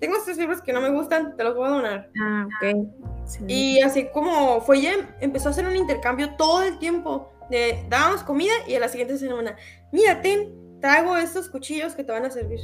tengo 0.00 0.16
estos 0.16 0.36
libros 0.36 0.60
que 0.60 0.72
no 0.72 0.80
me 0.80 0.90
gustan, 0.90 1.36
te 1.36 1.44
los 1.44 1.54
voy 1.54 1.66
a 1.66 1.70
donar. 1.70 2.10
Ah, 2.20 2.46
ok. 2.46 2.88
Y 3.46 3.80
así 3.80 4.08
como 4.12 4.60
fue 4.62 4.82
ya, 4.82 5.16
empezó 5.20 5.48
a 5.48 5.52
hacer 5.52 5.66
un 5.66 5.76
intercambio 5.76 6.34
todo 6.36 6.62
el 6.62 6.78
tiempo. 6.78 7.30
De, 7.50 7.84
dábamos 7.88 8.22
comida 8.22 8.52
y 8.66 8.74
a 8.74 8.80
la 8.80 8.88
siguiente 8.88 9.16
semana, 9.18 9.54
mira, 9.92 10.20
ten, 10.22 10.80
traigo 10.80 11.16
estos 11.16 11.48
cuchillos 11.48 11.94
que 11.94 12.02
te 12.02 12.10
van 12.10 12.24
a 12.24 12.30
servir. 12.30 12.60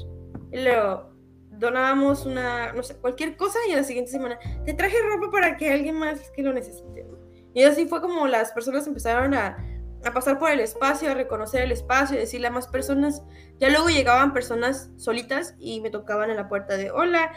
Y 0.51 0.65
luego 0.65 1.11
donábamos 1.61 2.27
una, 2.27 2.73
no 2.73 2.83
sé, 2.83 2.97
cualquier 2.97 3.37
cosa 3.37 3.59
y 3.69 3.73
a 3.73 3.77
la 3.77 3.85
siguiente 3.85 4.11
semana 4.11 4.39
te 4.65 4.75
traje 4.75 4.97
ropa 5.03 5.31
para 5.31 5.57
que 5.57 5.71
alguien 5.71 5.97
más 5.97 6.31
que 6.31 6.43
lo 6.43 6.53
necesite. 6.53 7.07
Y 7.55 7.63
así 7.63 7.87
fue 7.87 8.01
como 8.01 8.27
las 8.27 8.53
personas 8.53 8.87
empezaron 8.87 9.35
a, 9.35 9.59
a 10.05 10.13
pasar 10.13 10.39
por 10.39 10.51
el 10.51 10.61
espacio, 10.61 11.11
a 11.11 11.15
reconocer 11.15 11.63
el 11.63 11.73
espacio 11.73 12.17
y 12.17 12.21
decirle 12.21 12.47
a 12.47 12.51
más 12.51 12.67
personas. 12.67 13.23
Ya 13.59 13.69
luego 13.69 13.89
llegaban 13.89 14.33
personas 14.33 14.91
solitas 14.97 15.55
y 15.59 15.81
me 15.81 15.91
tocaban 15.91 16.31
en 16.31 16.37
la 16.37 16.49
puerta 16.49 16.77
de, 16.77 16.91
hola, 16.91 17.33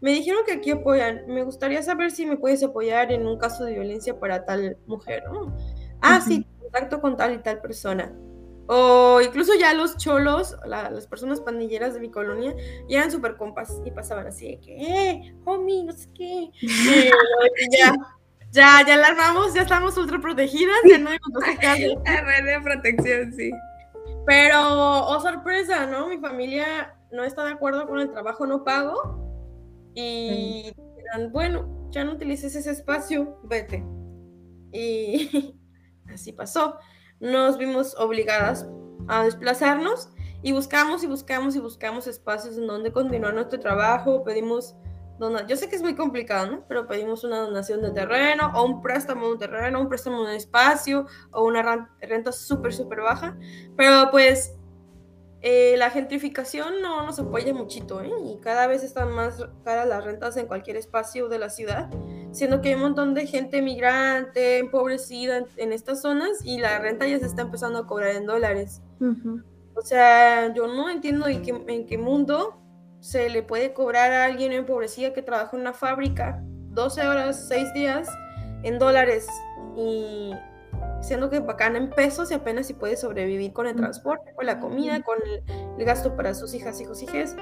me 0.00 0.10
dijeron 0.12 0.42
que 0.46 0.52
aquí 0.52 0.70
apoyan, 0.70 1.22
me 1.26 1.42
gustaría 1.42 1.82
saber 1.82 2.10
si 2.10 2.26
me 2.26 2.36
puedes 2.36 2.62
apoyar 2.62 3.12
en 3.12 3.26
un 3.26 3.38
caso 3.38 3.64
de 3.64 3.74
violencia 3.74 4.18
para 4.18 4.44
tal 4.44 4.78
mujer. 4.86 5.24
¿no? 5.30 5.54
Ah, 6.00 6.20
sí, 6.20 6.46
contacto 6.60 7.00
con 7.00 7.16
tal 7.16 7.34
y 7.34 7.38
tal 7.38 7.60
persona. 7.60 8.12
O 8.68 9.20
incluso 9.20 9.54
ya 9.54 9.72
los 9.74 9.96
cholos, 9.96 10.56
las 10.66 11.06
personas 11.06 11.40
pandilleras 11.40 11.94
de 11.94 12.00
mi 12.00 12.10
colonia, 12.10 12.54
ya 12.88 12.98
eran 12.98 13.10
súper 13.12 13.36
compas 13.36 13.80
y 13.84 13.90
pasaban 13.92 14.26
así 14.26 14.48
de 14.48 14.60
que, 14.60 14.76
eh, 14.76 15.34
homie, 15.44 15.84
no 15.84 15.92
sé 15.92 16.08
qué. 16.14 16.50
Y, 16.60 17.10
ya, 17.78 17.94
ya, 18.50 18.84
ya 18.86 18.96
la 18.96 19.08
armamos, 19.08 19.54
ya 19.54 19.62
estamos 19.62 19.96
ultra 19.96 20.20
protegidas, 20.20 20.76
ya 20.88 20.98
no 20.98 21.10
hay 21.10 21.18
de 22.44 22.60
protección, 22.60 23.32
sí. 23.32 23.52
Pero, 24.26 25.06
oh 25.06 25.20
sorpresa, 25.20 25.86
¿no? 25.86 26.08
Mi 26.08 26.18
familia 26.18 26.96
no 27.12 27.22
está 27.22 27.44
de 27.44 27.52
acuerdo 27.52 27.86
con 27.86 28.00
el 28.00 28.10
trabajo 28.10 28.46
no 28.46 28.64
pago 28.64 29.92
y 29.94 30.72
dirán, 30.96 31.32
bueno, 31.32 31.88
ya 31.90 32.04
no 32.04 32.12
utilices 32.14 32.56
ese 32.56 32.72
espacio, 32.72 33.38
vete. 33.44 33.84
Y 34.72 35.54
así 36.12 36.32
pasó 36.32 36.76
nos 37.20 37.58
vimos 37.58 37.94
obligadas 37.96 38.66
a 39.08 39.24
desplazarnos 39.24 40.10
y 40.42 40.52
buscamos 40.52 41.02
y 41.02 41.06
buscamos 41.06 41.56
y 41.56 41.60
buscamos 41.60 42.06
espacios 42.06 42.56
en 42.58 42.66
donde 42.66 42.92
continuar 42.92 43.34
nuestro 43.34 43.58
trabajo, 43.58 44.22
pedimos 44.24 44.76
donación, 45.18 45.48
yo 45.48 45.56
sé 45.56 45.68
que 45.68 45.76
es 45.76 45.82
muy 45.82 45.94
complicado. 45.94 46.64
Pero 46.68 46.86
pedimos 46.86 47.24
una 47.24 47.38
donación 47.40 47.82
de 47.82 47.90
terreno 47.90 48.52
o 48.54 48.64
un 48.64 48.82
préstamo 48.82 49.26
de 49.26 49.32
un 49.32 49.38
terreno, 49.38 49.80
un 49.80 49.88
préstamo 49.88 50.24
de 50.24 50.36
espacio 50.36 51.06
o 51.32 51.44
una 51.44 51.88
renta 52.00 52.32
súper, 52.32 52.72
súper 52.72 53.00
baja, 53.00 53.36
pero 53.76 54.10
pues 54.10 54.54
eh, 55.42 55.76
la 55.76 55.90
gentrificación 55.90 56.82
no 56.82 57.04
nos 57.04 57.18
apoya 57.18 57.52
muchito, 57.54 58.00
¿eh? 58.00 58.12
Y 58.24 58.38
cada 58.40 58.66
vez 58.66 58.82
están 58.82 59.12
más 59.12 59.44
caras 59.64 59.86
las 59.86 60.04
rentas 60.04 60.36
en 60.36 60.46
cualquier 60.46 60.76
espacio 60.76 61.28
de 61.28 61.38
la 61.38 61.50
ciudad, 61.50 61.90
siendo 62.36 62.60
que 62.60 62.68
hay 62.68 62.74
un 62.74 62.82
montón 62.82 63.14
de 63.14 63.26
gente 63.26 63.62
migrante, 63.62 64.58
empobrecida 64.58 65.44
en, 65.56 65.72
estas 65.72 66.02
zonas 66.02 66.44
y 66.44 66.58
la 66.58 66.78
renta 66.78 67.06
ya 67.06 67.18
se 67.18 67.26
está 67.26 67.42
empezando 67.42 67.78
a 67.78 67.86
cobrar 67.86 68.14
en 68.14 68.26
dólares. 68.26 68.82
O 69.74 69.80
sea, 69.80 70.52
yo 70.52 70.66
no 70.66 70.90
entiendo 70.90 71.26
en 71.26 71.42
qué, 71.42 71.50
en 71.66 71.86
qué 71.86 71.96
mundo 71.96 72.60
se 73.00 73.30
le 73.30 73.42
puede 73.42 73.72
cobrar 73.72 74.12
a 74.12 74.24
alguien 74.24 74.52
empobrecido 74.52 75.14
que 75.14 75.22
trabaja 75.22 75.56
en 75.56 75.62
una 75.62 75.72
fábrica 75.72 76.42
12 76.42 77.06
horas, 77.06 77.48
6 77.48 77.72
días 77.72 78.08
en 78.64 78.78
dólares 78.78 79.26
y 79.76 80.32
siendo 81.00 81.30
que 81.30 81.40
pagan 81.40 81.76
en 81.76 81.88
pesos 81.88 82.30
y 82.30 82.34
apenas 82.34 82.66
si 82.66 82.74
puede 82.74 82.96
sobrevivir 82.96 83.52
con 83.52 83.66
el 83.66 83.76
transporte, 83.76 84.34
con 84.34 84.44
la 84.44 84.60
comida, 84.60 85.02
con 85.02 85.18
el, 85.78 85.84
gasto 85.84 86.16
para 86.16 86.34
sus 86.34 86.52
hijas, 86.54 86.80
hijos, 86.80 87.02
hijas. 87.02 87.36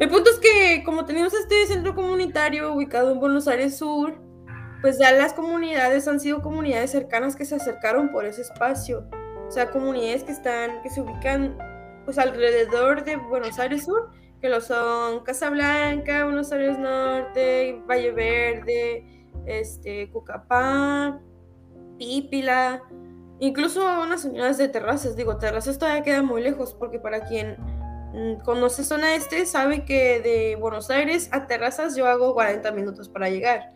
El 0.00 0.08
punto 0.08 0.30
es 0.30 0.38
que 0.38 0.82
como 0.82 1.04
tenemos 1.04 1.34
este 1.34 1.66
centro 1.66 1.94
comunitario 1.94 2.72
ubicado 2.72 3.12
en 3.12 3.20
Buenos 3.20 3.46
Aires 3.46 3.76
Sur, 3.76 4.14
pues 4.80 4.98
ya 4.98 5.12
las 5.12 5.34
comunidades 5.34 6.08
han 6.08 6.18
sido 6.20 6.40
comunidades 6.40 6.90
cercanas 6.90 7.36
que 7.36 7.44
se 7.44 7.56
acercaron 7.56 8.10
por 8.10 8.24
ese 8.24 8.40
espacio. 8.40 9.06
O 9.46 9.50
sea, 9.50 9.70
comunidades 9.70 10.24
que 10.24 10.32
están, 10.32 10.80
que 10.80 10.88
se 10.88 11.02
ubican 11.02 11.58
pues 12.06 12.16
alrededor 12.16 13.04
de 13.04 13.16
Buenos 13.16 13.58
Aires 13.58 13.84
Sur, 13.84 14.10
que 14.40 14.48
lo 14.48 14.62
son 14.62 15.22
Casablanca, 15.22 16.24
Buenos 16.24 16.50
Aires 16.50 16.78
Norte, 16.78 17.82
Valle 17.86 18.12
Verde, 18.12 19.04
este, 19.44 20.10
Cucapá, 20.10 21.20
Pípila, 21.98 22.82
incluso 23.38 23.84
unas 24.00 24.22
señoras 24.22 24.56
de 24.56 24.68
terrazas. 24.68 25.14
Digo, 25.14 25.36
terrazas 25.36 25.78
todavía 25.78 26.02
queda 26.02 26.22
muy 26.22 26.40
lejos 26.40 26.72
porque 26.72 26.98
para 26.98 27.26
quien 27.26 27.58
conoce 28.44 28.84
zona 28.84 29.14
este 29.14 29.46
sabe 29.46 29.84
que 29.84 30.20
de 30.20 30.56
Buenos 30.56 30.90
Aires 30.90 31.28
a 31.32 31.46
terrazas 31.46 31.96
yo 31.96 32.06
hago 32.06 32.34
40 32.34 32.70
minutos 32.72 33.08
para 33.08 33.28
llegar. 33.30 33.70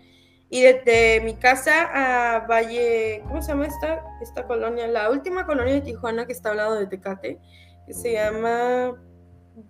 Y 0.51 0.63
desde 0.63 1.21
mi 1.23 1.35
casa 1.35 1.89
a 1.93 2.47
Valle, 2.47 3.23
¿cómo 3.27 3.43
se 3.43 3.49
llama 3.49 3.67
esta, 3.67 4.05
esta 4.23 4.47
colonia? 4.47 4.87
La 4.87 5.11
última 5.11 5.47
colonia 5.47 5.75
de 5.75 5.81
Tijuana 5.81 6.27
que 6.27 6.33
está 6.33 6.51
al 6.51 6.59
lado 6.59 6.77
de 6.77 6.87
Tecate, 6.87 7.41
que 7.87 7.93
se 7.93 8.13
llama 8.13 8.95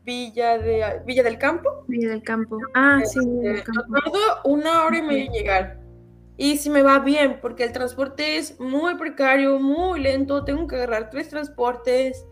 Villa, 0.05 0.59
de, 0.59 1.03
Villa 1.07 1.23
del 1.23 1.39
Campo. 1.39 1.85
Villa 1.89 2.11
del 2.11 2.23
Campo. 2.23 2.59
Ah, 2.75 3.01
sí, 3.05 3.19
Villa 3.21 3.51
del 3.51 3.57
este, 3.59 3.73
Campo. 3.73 3.95
una 4.45 4.85
hora 4.85 4.99
y 4.99 5.03
media 5.03 5.31
llegar. 5.31 5.81
Y 6.37 6.57
si 6.57 6.69
me 6.69 6.83
va 6.83 6.99
bien, 6.99 7.39
porque 7.41 7.65
el 7.65 7.73
transporte 7.73 8.39
es 8.39 8.59
muy 8.59 8.97
precario, 8.97 9.61
muy 9.61 10.01
lento, 10.01 10.45
tengo 10.45 10.67
que 10.67 10.77
agarrar 10.77 11.11
tres 11.11 11.29
transportes. 11.29 12.27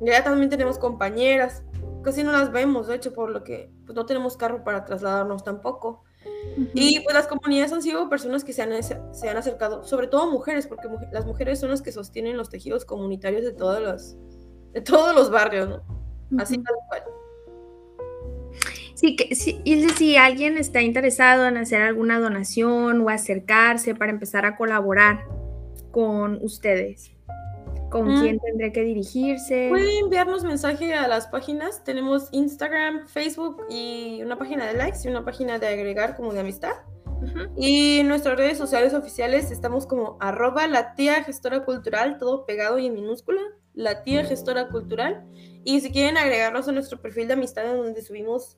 Ya 0.00 0.22
también 0.22 0.48
tenemos 0.48 0.78
compañeras, 0.78 1.62
casi 2.02 2.22
no 2.22 2.32
las 2.32 2.52
vemos, 2.52 2.86
de 2.86 2.96
hecho, 2.96 3.12
por 3.12 3.30
lo 3.30 3.44
que 3.44 3.70
pues, 3.84 3.96
no 3.96 4.06
tenemos 4.06 4.36
carro 4.36 4.64
para 4.64 4.84
trasladarnos 4.84 5.44
tampoco. 5.44 6.04
Y 6.74 7.00
pues 7.00 7.14
las 7.14 7.26
comunidades 7.26 7.72
han 7.72 7.82
sido 7.82 8.08
personas 8.08 8.44
que 8.44 8.52
se 8.52 8.62
han, 8.62 8.70
se 8.82 9.28
han 9.28 9.36
acercado, 9.36 9.84
sobre 9.84 10.06
todo 10.06 10.30
mujeres, 10.30 10.66
porque 10.66 10.88
las 11.12 11.26
mujeres 11.26 11.58
son 11.60 11.70
las 11.70 11.82
que 11.82 11.92
sostienen 11.92 12.36
los 12.36 12.50
tejidos 12.50 12.84
comunitarios 12.84 13.44
de, 13.44 13.52
todos 13.52 13.80
los, 13.80 14.16
de 14.72 14.80
todos 14.80 15.14
los 15.14 15.30
barrios, 15.30 15.68
¿no? 15.68 16.38
Así 16.38 16.58
tal 16.58 16.74
cual. 16.88 17.02
Sí, 18.94 19.16
que 19.16 19.34
sí, 19.34 19.60
y 19.64 19.88
si 19.90 20.16
alguien 20.16 20.58
está 20.58 20.82
interesado 20.82 21.46
en 21.46 21.56
hacer 21.56 21.82
alguna 21.82 22.18
donación 22.18 23.00
o 23.00 23.08
acercarse 23.08 23.94
para 23.94 24.10
empezar 24.10 24.44
a 24.44 24.56
colaborar 24.56 25.24
con 25.92 26.38
ustedes, 26.42 27.12
¿con 27.90 28.08
mm. 28.08 28.20
quién 28.20 28.38
tendré 28.38 28.72
que 28.72 28.82
dirigirse? 28.82 29.68
Pueden 29.70 30.04
enviarnos 30.04 30.44
mensaje 30.44 30.94
a 30.94 31.08
las 31.08 31.26
páginas. 31.28 31.84
Tenemos 31.84 32.28
Instagram, 32.32 33.06
Facebook 33.06 33.64
y 33.68 34.22
una 34.22 34.38
página 34.38 34.66
de 34.66 34.74
likes 34.74 34.98
y 35.04 35.08
una 35.08 35.24
página 35.24 35.58
de 35.58 35.68
agregar 35.68 36.16
como 36.16 36.32
de 36.32 36.40
amistad. 36.40 36.72
Y 37.56 37.98
en 37.98 38.08
nuestras 38.08 38.36
redes 38.36 38.58
sociales 38.58 38.94
oficiales 38.94 39.50
estamos 39.50 39.86
como 39.86 40.16
arroba 40.20 40.68
la 40.68 40.94
tía 40.94 41.24
gestora 41.24 41.64
cultural, 41.64 42.16
todo 42.18 42.46
pegado 42.46 42.78
y 42.78 42.86
en 42.86 42.94
minúscula. 42.94 43.40
la 43.74 44.02
tía 44.02 44.24
gestora 44.24 44.68
cultural. 44.68 45.24
Y 45.64 45.80
si 45.80 45.90
quieren 45.92 46.16
agregarnos 46.16 46.66
a 46.68 46.72
nuestro 46.72 47.00
perfil 47.00 47.28
de 47.28 47.34
amistad 47.34 47.70
en 47.70 47.76
donde 47.76 48.02
subimos 48.02 48.56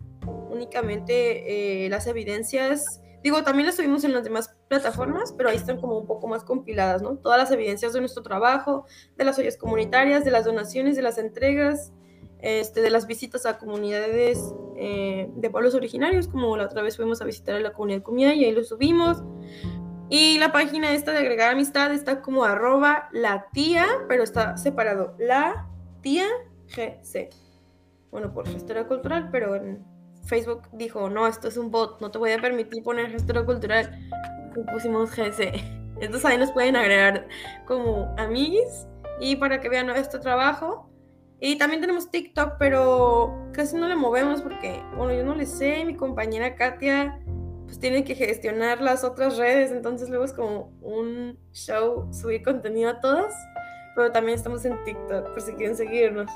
únicamente 0.51 1.85
eh, 1.85 1.89
las 1.91 2.07
evidencias, 2.07 3.01
digo, 3.23 3.43
también 3.43 3.67
las 3.67 3.77
subimos 3.77 4.05
en 4.05 4.13
las 4.13 4.25
demás 4.25 4.57
plataformas, 4.71 5.33
pero 5.33 5.49
ahí 5.49 5.57
están 5.57 5.81
como 5.81 5.99
un 5.99 6.07
poco 6.07 6.29
más 6.29 6.45
compiladas, 6.45 7.03
¿no? 7.03 7.17
Todas 7.17 7.39
las 7.39 7.51
evidencias 7.51 7.93
de 7.93 7.99
nuestro 7.99 8.23
trabajo, 8.23 8.87
de 9.17 9.25
las 9.25 9.37
ollas 9.37 9.57
comunitarias, 9.57 10.25
de 10.25 10.31
las 10.31 10.45
donaciones, 10.45 10.95
de 10.95 11.03
las 11.03 11.19
entregas, 11.19 11.93
este, 12.39 12.81
de 12.81 12.89
las 12.91 13.09
visitas 13.09 13.47
a 13.47 13.59
comunidades 13.59 14.55
eh, 14.77 15.29
de 15.35 15.51
pueblos 15.51 15.75
originarios, 15.75 16.29
como 16.29 16.57
la 16.57 16.67
otra 16.67 16.83
vez 16.83 16.97
fuimos 16.97 17.21
a 17.21 17.25
visitar 17.25 17.57
a 17.57 17.61
la 17.61 17.73
comunidad 17.73 18.03
Cumia 18.03 18.33
y 18.33 18.45
ahí 18.45 18.53
lo 18.53 18.63
subimos. 18.63 19.25
Y 20.09 20.39
la 20.39 20.53
página 20.53 20.93
esta 20.93 21.11
de 21.11 21.19
agregar 21.19 21.51
amistad 21.51 21.93
está 21.93 22.23
como 22.23 22.45
arroba 22.45 23.09
la 23.11 23.49
tía, 23.53 23.87
pero 24.07 24.23
está 24.23 24.57
separado, 24.57 25.17
la 25.19 25.67
tía 26.01 26.27
GC. 26.69 27.31
Bueno, 28.13 28.33
por 28.33 28.47
gestora 28.47 28.87
cultural, 28.87 29.31
pero 29.33 29.57
en 29.57 29.85
Facebook 30.27 30.69
dijo, 30.71 31.11
no, 31.11 31.27
esto 31.27 31.49
es 31.49 31.57
un 31.57 31.73
bot, 31.73 32.01
no 32.01 32.13
te 32.13 32.19
voy 32.19 32.31
a 32.31 32.41
permitir 32.41 32.85
poner 32.85 33.11
gestora 33.11 33.45
cultural. 33.45 33.99
Pusimos 34.73 35.11
GC. 35.11 35.53
Entonces 36.01 36.25
ahí 36.25 36.39
nos 36.39 36.53
pueden 36.53 36.77
agregar 36.77 37.29
como 37.67 38.15
amiguis 38.19 38.87
y 39.21 39.37
para 39.37 39.61
que 39.61 39.69
vean 39.69 39.87
nuestro 39.87 40.21
trabajo. 40.21 40.91
Y 41.41 41.57
también 41.57 41.81
tenemos 41.81 42.11
TikTok, 42.11 42.57
pero 42.59 43.49
casi 43.53 43.77
no 43.77 43.89
le 43.89 43.97
movemos 43.97 44.43
porque, 44.43 44.83
bueno, 44.97 45.15
yo 45.15 45.25
no 45.25 45.35
le 45.35 45.47
sé, 45.47 45.85
mi 45.87 45.97
compañera 45.97 46.55
Katia 46.55 47.19
pues 47.65 47.79
tiene 47.79 48.03
que 48.03 48.17
gestionar 48.17 48.81
las 48.81 49.05
otras 49.05 49.39
redes, 49.39 49.71
entonces 49.71 50.09
luego 50.09 50.25
es 50.25 50.33
como 50.33 50.73
un 50.83 51.39
show 51.53 52.13
subir 52.13 52.43
contenido 52.43 52.91
a 52.91 53.01
todas, 53.01 53.33
pero 53.95 54.11
también 54.11 54.37
estamos 54.37 54.65
en 54.65 54.83
TikTok 54.85 55.31
por 55.33 55.41
si 55.41 55.53
quieren 55.53 55.77
seguirnos. 55.77 56.31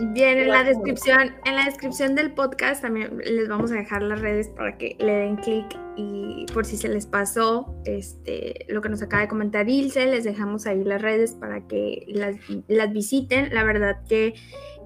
Bien, 0.00 0.38
en 0.38 0.48
la 0.48 0.64
descripción, 0.64 1.34
en 1.44 1.54
la 1.54 1.66
descripción 1.66 2.14
del 2.14 2.32
podcast 2.32 2.82
también 2.82 3.16
les 3.18 3.48
vamos 3.48 3.70
a 3.70 3.76
dejar 3.76 4.02
las 4.02 4.20
redes 4.20 4.48
para 4.48 4.76
que 4.76 4.96
le 4.98 5.12
den 5.12 5.36
clic 5.36 5.66
y 5.96 6.46
por 6.52 6.66
si 6.66 6.76
se 6.76 6.88
les 6.88 7.06
pasó 7.06 7.74
este, 7.84 8.66
lo 8.68 8.82
que 8.82 8.88
nos 8.88 9.02
acaba 9.02 9.22
de 9.22 9.28
comentar 9.28 9.68
Ilse, 9.68 10.06
les 10.06 10.24
dejamos 10.24 10.66
ahí 10.66 10.82
las 10.82 11.00
redes 11.00 11.32
para 11.32 11.66
que 11.66 12.04
las, 12.08 12.92
visiten. 12.92 13.54
La 13.54 13.62
verdad 13.62 14.02
que 14.08 14.34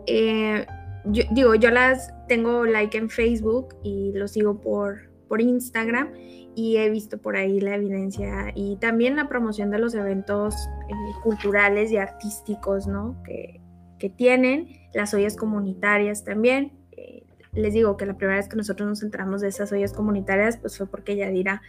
eh, 0.07 0.67
yo 1.07 1.25
digo, 1.31 1.55
yo 1.55 1.71
las 1.71 2.13
tengo 2.29 2.65
like 2.65 2.97
en 2.97 3.09
Facebook 3.09 3.77
y 3.83 4.13
lo 4.13 4.29
sigo 4.29 4.61
por, 4.61 5.11
por 5.29 5.41
Instagram 5.41 6.13
y 6.55 6.77
he 6.77 6.91
visto 6.91 7.19
por 7.19 7.37
ahí 7.37 7.61
la 7.61 7.77
evidencia 7.77 8.53
y 8.55 8.77
también 8.77 9.17
la 9.17 9.29
promoción 9.29 9.71
de 9.71 9.79
los 9.79 9.95
eventos 9.95 10.55
eh, 10.89 10.95
culturales 11.23 11.91
y 11.93 11.97
artísticos, 11.97 12.87
¿no? 12.87 13.23
Que, 13.25 13.61
que 13.99 14.11
tienen, 14.11 14.69
las 14.95 15.15
ollas 15.15 15.37
comunitarias 15.37 16.25
también. 16.25 16.73
Eh, 16.93 17.25
les 17.53 17.75
digo 17.75 17.97
que 17.97 18.07
la 18.07 18.17
primera 18.17 18.39
vez 18.39 18.49
que 18.49 18.57
nosotros 18.57 18.89
nos 18.89 19.03
entramos 19.03 19.41
de 19.41 19.49
esas 19.49 19.73
ollas 19.73 19.93
comunitarias, 19.93 20.57
pues 20.57 20.77
fue 20.77 20.87
porque 20.87 21.17
Yadira 21.17 21.63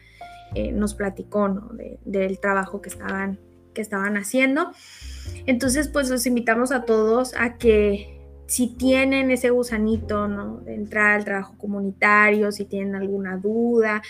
eh, 0.55 0.71
nos 0.71 0.95
platicó 0.95 1.47
¿no? 1.47 1.71
del 2.05 2.39
trabajo 2.39 2.81
que 2.81 2.89
estaban, 2.89 3.39
que 3.73 3.81
estaban 3.81 4.17
haciendo. 4.17 4.71
Entonces, 5.45 5.88
pues 5.88 6.09
los 6.09 6.25
invitamos 6.25 6.71
a 6.71 6.85
todos 6.85 7.33
a 7.35 7.57
que 7.57 8.19
si 8.47 8.67
tienen 8.67 9.29
ese 9.29 9.51
gusanito, 9.51 10.27
¿no? 10.27 10.57
De 10.61 10.73
entrar 10.73 11.11
al 11.11 11.23
trabajo 11.23 11.55
comunitario, 11.59 12.51
si 12.51 12.65
tienen 12.65 12.95
alguna 12.95 13.38
duda, 13.38 14.01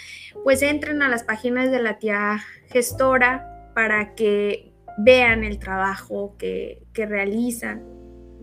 pues 0.46 0.62
entren 0.62 1.02
a 1.02 1.10
las 1.10 1.24
páginas 1.24 1.70
de 1.72 1.82
la 1.82 2.00
tía 2.00 2.40
gestora 2.68 3.72
para 3.76 4.16
que 4.16 4.72
vean 4.98 5.44
el 5.44 5.60
trabajo 5.60 6.36
que, 6.38 6.84
que 6.94 7.06
realizan 7.06 7.84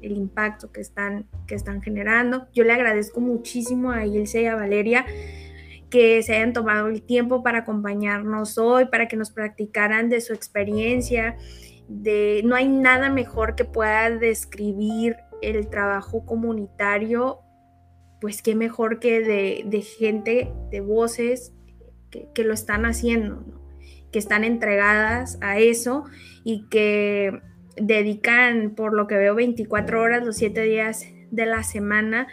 el 0.06 0.16
impacto 0.16 0.72
que 0.72 0.80
están, 0.80 1.26
que 1.46 1.54
están 1.54 1.82
generando. 1.82 2.46
Yo 2.52 2.64
le 2.64 2.72
agradezco 2.72 3.20
muchísimo 3.20 3.90
a 3.90 4.06
Ilse 4.06 4.42
y 4.42 4.46
a 4.46 4.54
Valeria 4.54 5.04
que 5.90 6.22
se 6.22 6.34
hayan 6.34 6.52
tomado 6.52 6.88
el 6.88 7.02
tiempo 7.02 7.42
para 7.42 7.58
acompañarnos 7.58 8.58
hoy, 8.58 8.86
para 8.86 9.08
que 9.08 9.16
nos 9.16 9.30
practicaran 9.30 10.08
de 10.08 10.20
su 10.20 10.32
experiencia. 10.32 11.36
De, 11.88 12.42
no 12.44 12.56
hay 12.56 12.68
nada 12.68 13.10
mejor 13.10 13.54
que 13.54 13.64
pueda 13.64 14.10
describir 14.10 15.16
el 15.42 15.68
trabajo 15.68 16.24
comunitario, 16.24 17.40
pues 18.20 18.42
qué 18.42 18.54
mejor 18.54 18.98
que 18.98 19.20
de, 19.20 19.82
gente, 19.82 20.52
de 20.70 20.80
voces 20.80 21.52
que, 22.10 22.44
lo 22.44 22.54
están 22.54 22.86
haciendo, 22.86 23.44
que 24.10 24.18
están 24.18 24.42
entregadas 24.42 25.38
a 25.42 25.58
eso 25.58 26.04
y 26.42 26.66
que 26.68 27.40
dedican, 27.76 28.74
por 28.74 28.94
lo 28.94 29.06
que 29.06 29.16
veo, 29.16 29.34
24 29.34 30.00
horas 30.00 30.24
los 30.24 30.36
7 30.36 30.62
días 30.62 31.06
de 31.30 31.46
la 31.46 31.62
semana 31.62 32.28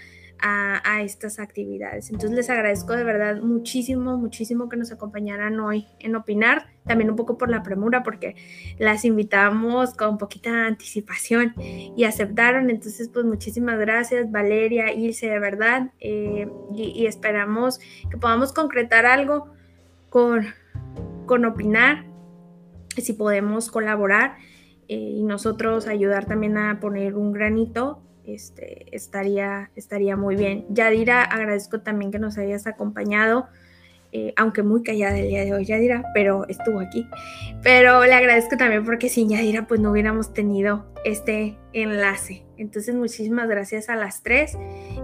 a, 0.45 1.01
estas 1.01 1.39
actividades. 1.39 2.10
Entonces 2.10 2.32
les 2.32 2.49
agradezco 2.49 2.93
de 2.93 3.06
verdad 3.06 3.41
muchísimo, 3.41 4.17
muchísimo 4.17 4.67
que 4.67 4.75
nos 4.75 4.91
acompañaran 4.91 5.58
hoy 5.62 5.88
en 5.99 6.17
Opinar, 6.17 6.67
también 6.86 7.10
un 7.10 7.15
poco 7.15 7.38
por 7.38 7.49
la 7.49 7.63
premura, 7.63 8.03
porque 8.03 8.36
las 8.77 9.06
invitamos 9.06 9.93
con 9.93 10.17
poquita 10.17 10.67
anticipación 10.67 11.53
y 11.58 12.03
aceptaron. 12.03 12.69
Entonces, 12.69 13.08
pues 13.08 13.25
muchísimas 13.25 13.79
gracias, 13.79 14.29
Valeria, 14.32 14.91
Ilse, 14.91 15.29
de 15.29 15.39
verdad, 15.39 15.91
eh, 16.01 16.49
y, 16.75 17.06
esperamos 17.06 17.79
que 18.12 18.17
podamos 18.17 18.51
concretar 18.51 19.06
algo 19.06 19.53
con, 20.10 20.45
con 21.25 21.45
Opinar, 21.45 22.06
si 22.97 23.13
podemos 23.13 23.71
colaborar. 23.71 24.36
Eh, 24.88 24.96
y 24.96 25.24
nosotros 25.24 25.88
ayudar 25.88 26.26
también 26.26 26.58
a 26.58 26.80
poner 26.80 27.15
un 27.15 27.32
granito, 27.32 28.02
este, 28.26 28.86
estaría, 28.96 29.72
estaría 29.76 30.15
muy 30.15 30.36
bien. 30.36 30.65
Yadira, 30.69 31.24
agradezco 31.24 31.82
también 31.82 32.12
que 32.12 32.19
nos 32.19 32.38
hayas 32.38 32.67
acompañado, 32.67 33.48
eh, 34.12 34.34
aunque 34.36 34.62
muy 34.62 34.84
callada 34.84 35.17
el 35.17 35.30
día 35.30 35.46
de 35.46 35.54
hoy, 35.54 35.65
Yadira, 35.65 36.04
pero 36.13 36.48
estuvo 36.48 36.80
aquí. 36.80 37.08
Pero 37.63 38.04
le 38.06 38.13
agradezco 38.13 38.58
también 38.58 38.84
porque 38.86 39.10
sin 39.10 39.30
Yadira 39.30 39.67
pues 39.67 39.80
no 39.80 39.91
hubiéramos 39.91 40.34
tenido 40.34 40.86
este 41.06 41.58
enlace. 41.72 42.43
Entonces 42.58 42.93
muchísimas 42.93 43.48
gracias 43.48 43.89
a 43.89 43.96
las 43.96 44.22
tres. 44.22 44.58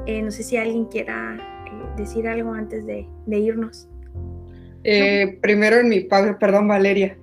Eh, 0.05 0.21
no 0.21 0.31
sé 0.31 0.43
si 0.43 0.57
alguien 0.57 0.85
quiera 0.85 1.37
decir 1.97 2.27
algo 2.27 2.53
antes 2.53 2.85
de, 2.85 3.07
irnos. 3.27 3.89
primero 5.41 5.77
en 5.77 5.89
mi 5.89 6.01
padre, 6.01 6.35
perdón 6.35 6.67
Valeria 6.67 7.17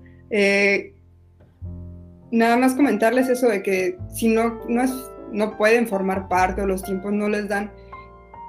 nada 2.31 2.57
más 2.57 2.75
comentarles 2.75 3.29
eso 3.29 3.49
de 3.49 3.63
que 3.63 3.99
si 4.13 4.29
no, 4.29 4.61
no, 4.69 4.83
es, 4.83 4.93
no 5.33 5.57
pueden 5.57 5.87
formar 5.87 6.29
parte 6.29 6.63
o 6.63 6.67
los 6.67 6.83
tiempos 6.83 7.13
no 7.13 7.29
les 7.29 7.49
dan, 7.49 7.71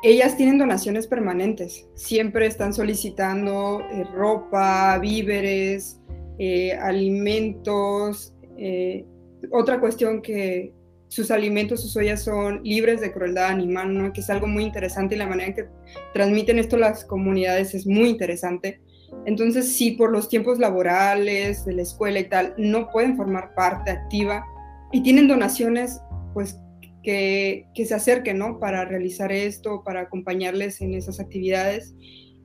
ellas 0.04 0.38
tienen 0.38 0.58
donaciones 0.58 1.08
permanentes, 1.08 1.88
siempre 1.96 2.46
están 2.46 2.74
solicitando 2.74 3.82
eh, 3.82 4.04
ropa, 4.14 4.98
víveres, 5.00 6.00
eh, 6.38 6.74
alimentos. 6.74 8.34
Eh, 8.58 9.06
otra 9.52 9.80
cuestión 9.80 10.22
que 10.22 10.74
sus 11.08 11.32
alimentos, 11.32 11.82
sus 11.82 11.96
ollas 11.96 12.24
son 12.24 12.62
libres 12.64 13.02
de 13.02 13.12
crueldad 13.12 13.48
animal, 13.48 13.94
¿no? 13.94 14.14
que 14.14 14.22
es 14.22 14.30
algo 14.30 14.46
muy 14.46 14.64
interesante 14.64 15.16
y 15.16 15.18
la 15.18 15.28
manera 15.28 15.50
en 15.50 15.56
que 15.56 15.66
transmiten 16.14 16.60
esto 16.60 16.78
las 16.78 17.06
comunidades 17.06 17.74
es 17.74 17.88
muy 17.88 18.10
interesante. 18.10 18.82
Entonces, 19.26 19.76
si 19.76 19.92
por 19.92 20.12
los 20.12 20.30
tiempos 20.30 20.60
laborales, 20.60 21.66
de 21.66 21.74
la 21.74 21.82
escuela 21.82 22.20
y 22.20 22.30
tal, 22.30 22.54
no 22.58 22.90
pueden 22.90 23.16
formar 23.16 23.54
parte 23.56 23.92
activa 23.92 24.46
y 24.92 25.04
tienen 25.04 25.28
donaciones, 25.28 26.02
pues 26.34 26.60
que, 27.04 27.86
se 27.86 27.94
acerquen, 27.94 28.38
¿no? 28.38 28.60
Para 28.60 28.84
realizar 28.84 29.32
esto, 29.32 29.82
para 29.84 30.02
acompañarles 30.02 30.82
en 30.82 30.94
esas 30.94 31.20
actividades. 31.20 31.96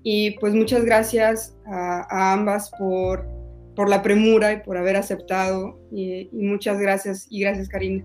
Y 0.04 0.38
pues 0.38 0.54
muchas 0.54 0.84
gracias 0.84 1.56
a, 1.66 2.32
ambas 2.32 2.70
por, 2.78 3.26
por, 3.74 3.88
la 3.88 4.02
premura 4.02 4.52
y 4.52 4.60
por 4.60 4.76
haber 4.76 4.96
aceptado. 4.96 5.80
Y, 5.92 6.28
muchas 6.32 6.78
gracias 6.78 7.26
y 7.28 7.40
gracias, 7.40 7.68
Karina. 7.68 8.04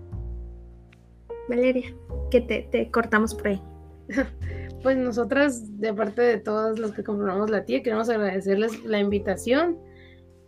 Valeria, 1.48 1.94
que 2.30 2.40
te, 2.40 2.68
te 2.70 2.90
cortamos 2.90 3.34
por 3.34 3.48
ahí. 3.48 3.62
Pues 4.82 4.96
nosotras, 4.96 5.80
de 5.80 5.92
parte 5.92 6.22
de 6.22 6.38
todos 6.38 6.78
los 6.78 6.92
que 6.92 7.02
compramos 7.02 7.50
la 7.50 7.64
tía, 7.64 7.82
queremos 7.82 8.08
agradecerles 8.08 8.84
la 8.84 8.98
invitación 8.98 9.78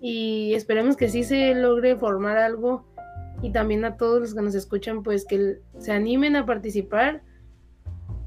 y 0.01 0.55
esperemos 0.55 0.97
que 0.97 1.09
sí 1.09 1.25
se 1.25 1.55
logre 1.55 1.97
formar 1.97 2.39
algo. 2.39 2.87
Y 3.43 3.53
también 3.53 3.85
a 3.85 3.97
todos 3.97 4.21
los 4.21 4.35
que 4.35 4.43
nos 4.43 4.55
escuchan, 4.55 5.03
pues 5.03 5.25
que 5.25 5.61
se 5.79 5.93
animen 5.93 6.37
a 6.37 6.47
participar, 6.47 7.23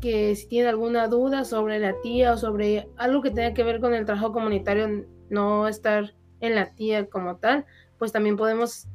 que 0.02 0.36
si 0.36 0.48
tienen 0.48 0.70
alguna 0.70 1.08
duda 1.08 1.46
sobre 1.46 1.80
la 1.80 1.94
tía 2.02 2.34
o 2.34 2.38
sobre 2.38 2.89
algo 2.98 3.22
que 3.22 3.32
tenga 3.32 3.54
que 3.54 3.63
ver 3.63 3.80
con 3.80 3.94
el 3.94 4.06
trabajo 4.06 4.34
comunitario, 4.34 5.06
no 5.30 5.68
estar 5.68 6.13
en 6.42 6.56
la 6.56 6.74
tía 6.74 7.10
como 7.10 7.38
tal, 7.38 7.66
pues 7.98 8.12
también 8.12 8.36
podemos 8.36 8.88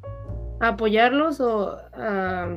apoyarlos 0.59 1.39
o 1.41 1.77
ah, 1.93 2.55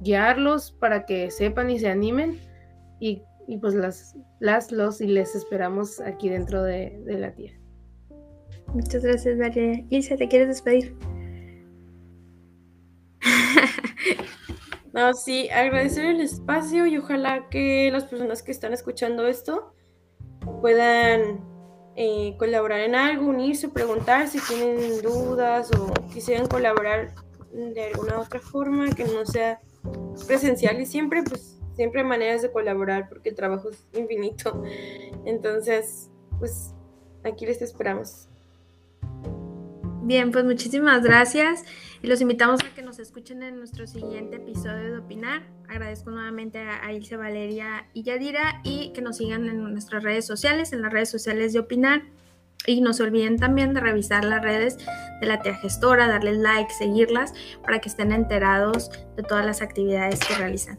guiarlos 0.00 0.72
para 0.72 1.06
que 1.06 1.30
sepan 1.30 1.70
y 1.70 1.78
se 1.78 1.88
animen 1.88 2.40
y 3.00 3.22
y 3.52 3.58
pues 3.58 3.74
las, 3.74 4.16
las, 4.40 4.72
los 4.72 5.02
y 5.02 5.06
les 5.06 5.34
esperamos 5.34 6.00
aquí 6.00 6.30
dentro 6.30 6.62
de, 6.62 6.98
la 7.06 7.34
tía. 7.34 7.52
Muchas 8.68 9.04
gracias, 9.04 9.36
María. 9.36 9.84
Ilse, 9.90 10.16
¿te 10.16 10.26
quieres 10.28 10.48
despedir? 10.48 10.96
No, 14.94 15.14
sí, 15.14 15.48
agradecer 15.48 16.04
el 16.04 16.20
espacio 16.20 16.84
y 16.84 16.98
ojalá 16.98 17.48
que 17.48 17.88
las 17.90 18.04
personas 18.04 18.42
que 18.42 18.52
están 18.52 18.74
escuchando 18.74 19.26
esto 19.26 19.72
puedan 20.60 21.40
eh, 21.96 22.36
colaborar 22.38 22.80
en 22.80 22.94
algo, 22.94 23.24
unirse, 23.24 23.70
preguntar 23.70 24.28
si 24.28 24.38
tienen 24.40 25.00
dudas 25.00 25.70
o 25.72 25.94
quisieran 26.12 26.46
colaborar 26.46 27.14
de 27.54 27.84
alguna 27.84 28.20
otra 28.20 28.38
forma 28.38 28.90
que 28.90 29.04
no 29.04 29.24
sea 29.24 29.62
presencial 30.26 30.78
y 30.78 30.84
siempre, 30.84 31.22
pues, 31.22 31.61
siempre 31.74 32.02
hay 32.02 32.06
maneras 32.06 32.42
de 32.42 32.50
colaborar 32.50 33.08
porque 33.08 33.30
el 33.30 33.34
trabajo 33.34 33.70
es 33.70 33.84
infinito. 33.98 34.62
Entonces, 35.24 36.10
pues, 36.38 36.74
aquí 37.24 37.46
les 37.46 37.62
esperamos. 37.62 38.28
Bien, 40.04 40.32
pues 40.32 40.44
muchísimas 40.44 41.04
gracias 41.04 41.64
y 42.02 42.08
los 42.08 42.20
invitamos 42.20 42.60
a 42.60 42.74
que 42.74 42.82
nos 42.82 42.98
escuchen 42.98 43.44
en 43.44 43.56
nuestro 43.56 43.86
siguiente 43.86 44.36
episodio 44.36 44.90
de 44.90 44.98
Opinar. 44.98 45.42
Agradezco 45.68 46.10
nuevamente 46.10 46.58
a, 46.58 46.92
Ilse 46.92 47.16
Valeria 47.16 47.86
y 47.94 48.02
Yadira 48.02 48.60
y 48.64 48.92
que 48.92 49.00
nos 49.00 49.18
sigan 49.18 49.48
en 49.48 49.62
nuestras 49.62 50.02
redes 50.02 50.26
sociales, 50.26 50.72
en 50.72 50.82
las 50.82 50.92
redes 50.92 51.08
sociales 51.08 51.52
de 51.52 51.60
Opinar. 51.60 52.02
Y 52.66 52.80
no 52.80 52.92
se 52.92 53.04
olviden 53.04 53.38
también 53.38 53.74
de 53.74 53.80
revisar 53.80 54.24
las 54.24 54.42
redes 54.42 54.78
de 55.20 55.26
la 55.26 55.40
tía 55.40 55.54
gestora, 55.54 56.08
darles 56.08 56.38
like, 56.38 56.72
seguirlas 56.72 57.32
para 57.62 57.80
que 57.80 57.88
estén 57.88 58.10
enterados 58.10 58.90
de 59.16 59.22
todas 59.22 59.46
las 59.46 59.62
actividades 59.62 60.18
que 60.18 60.34
realizan. 60.34 60.78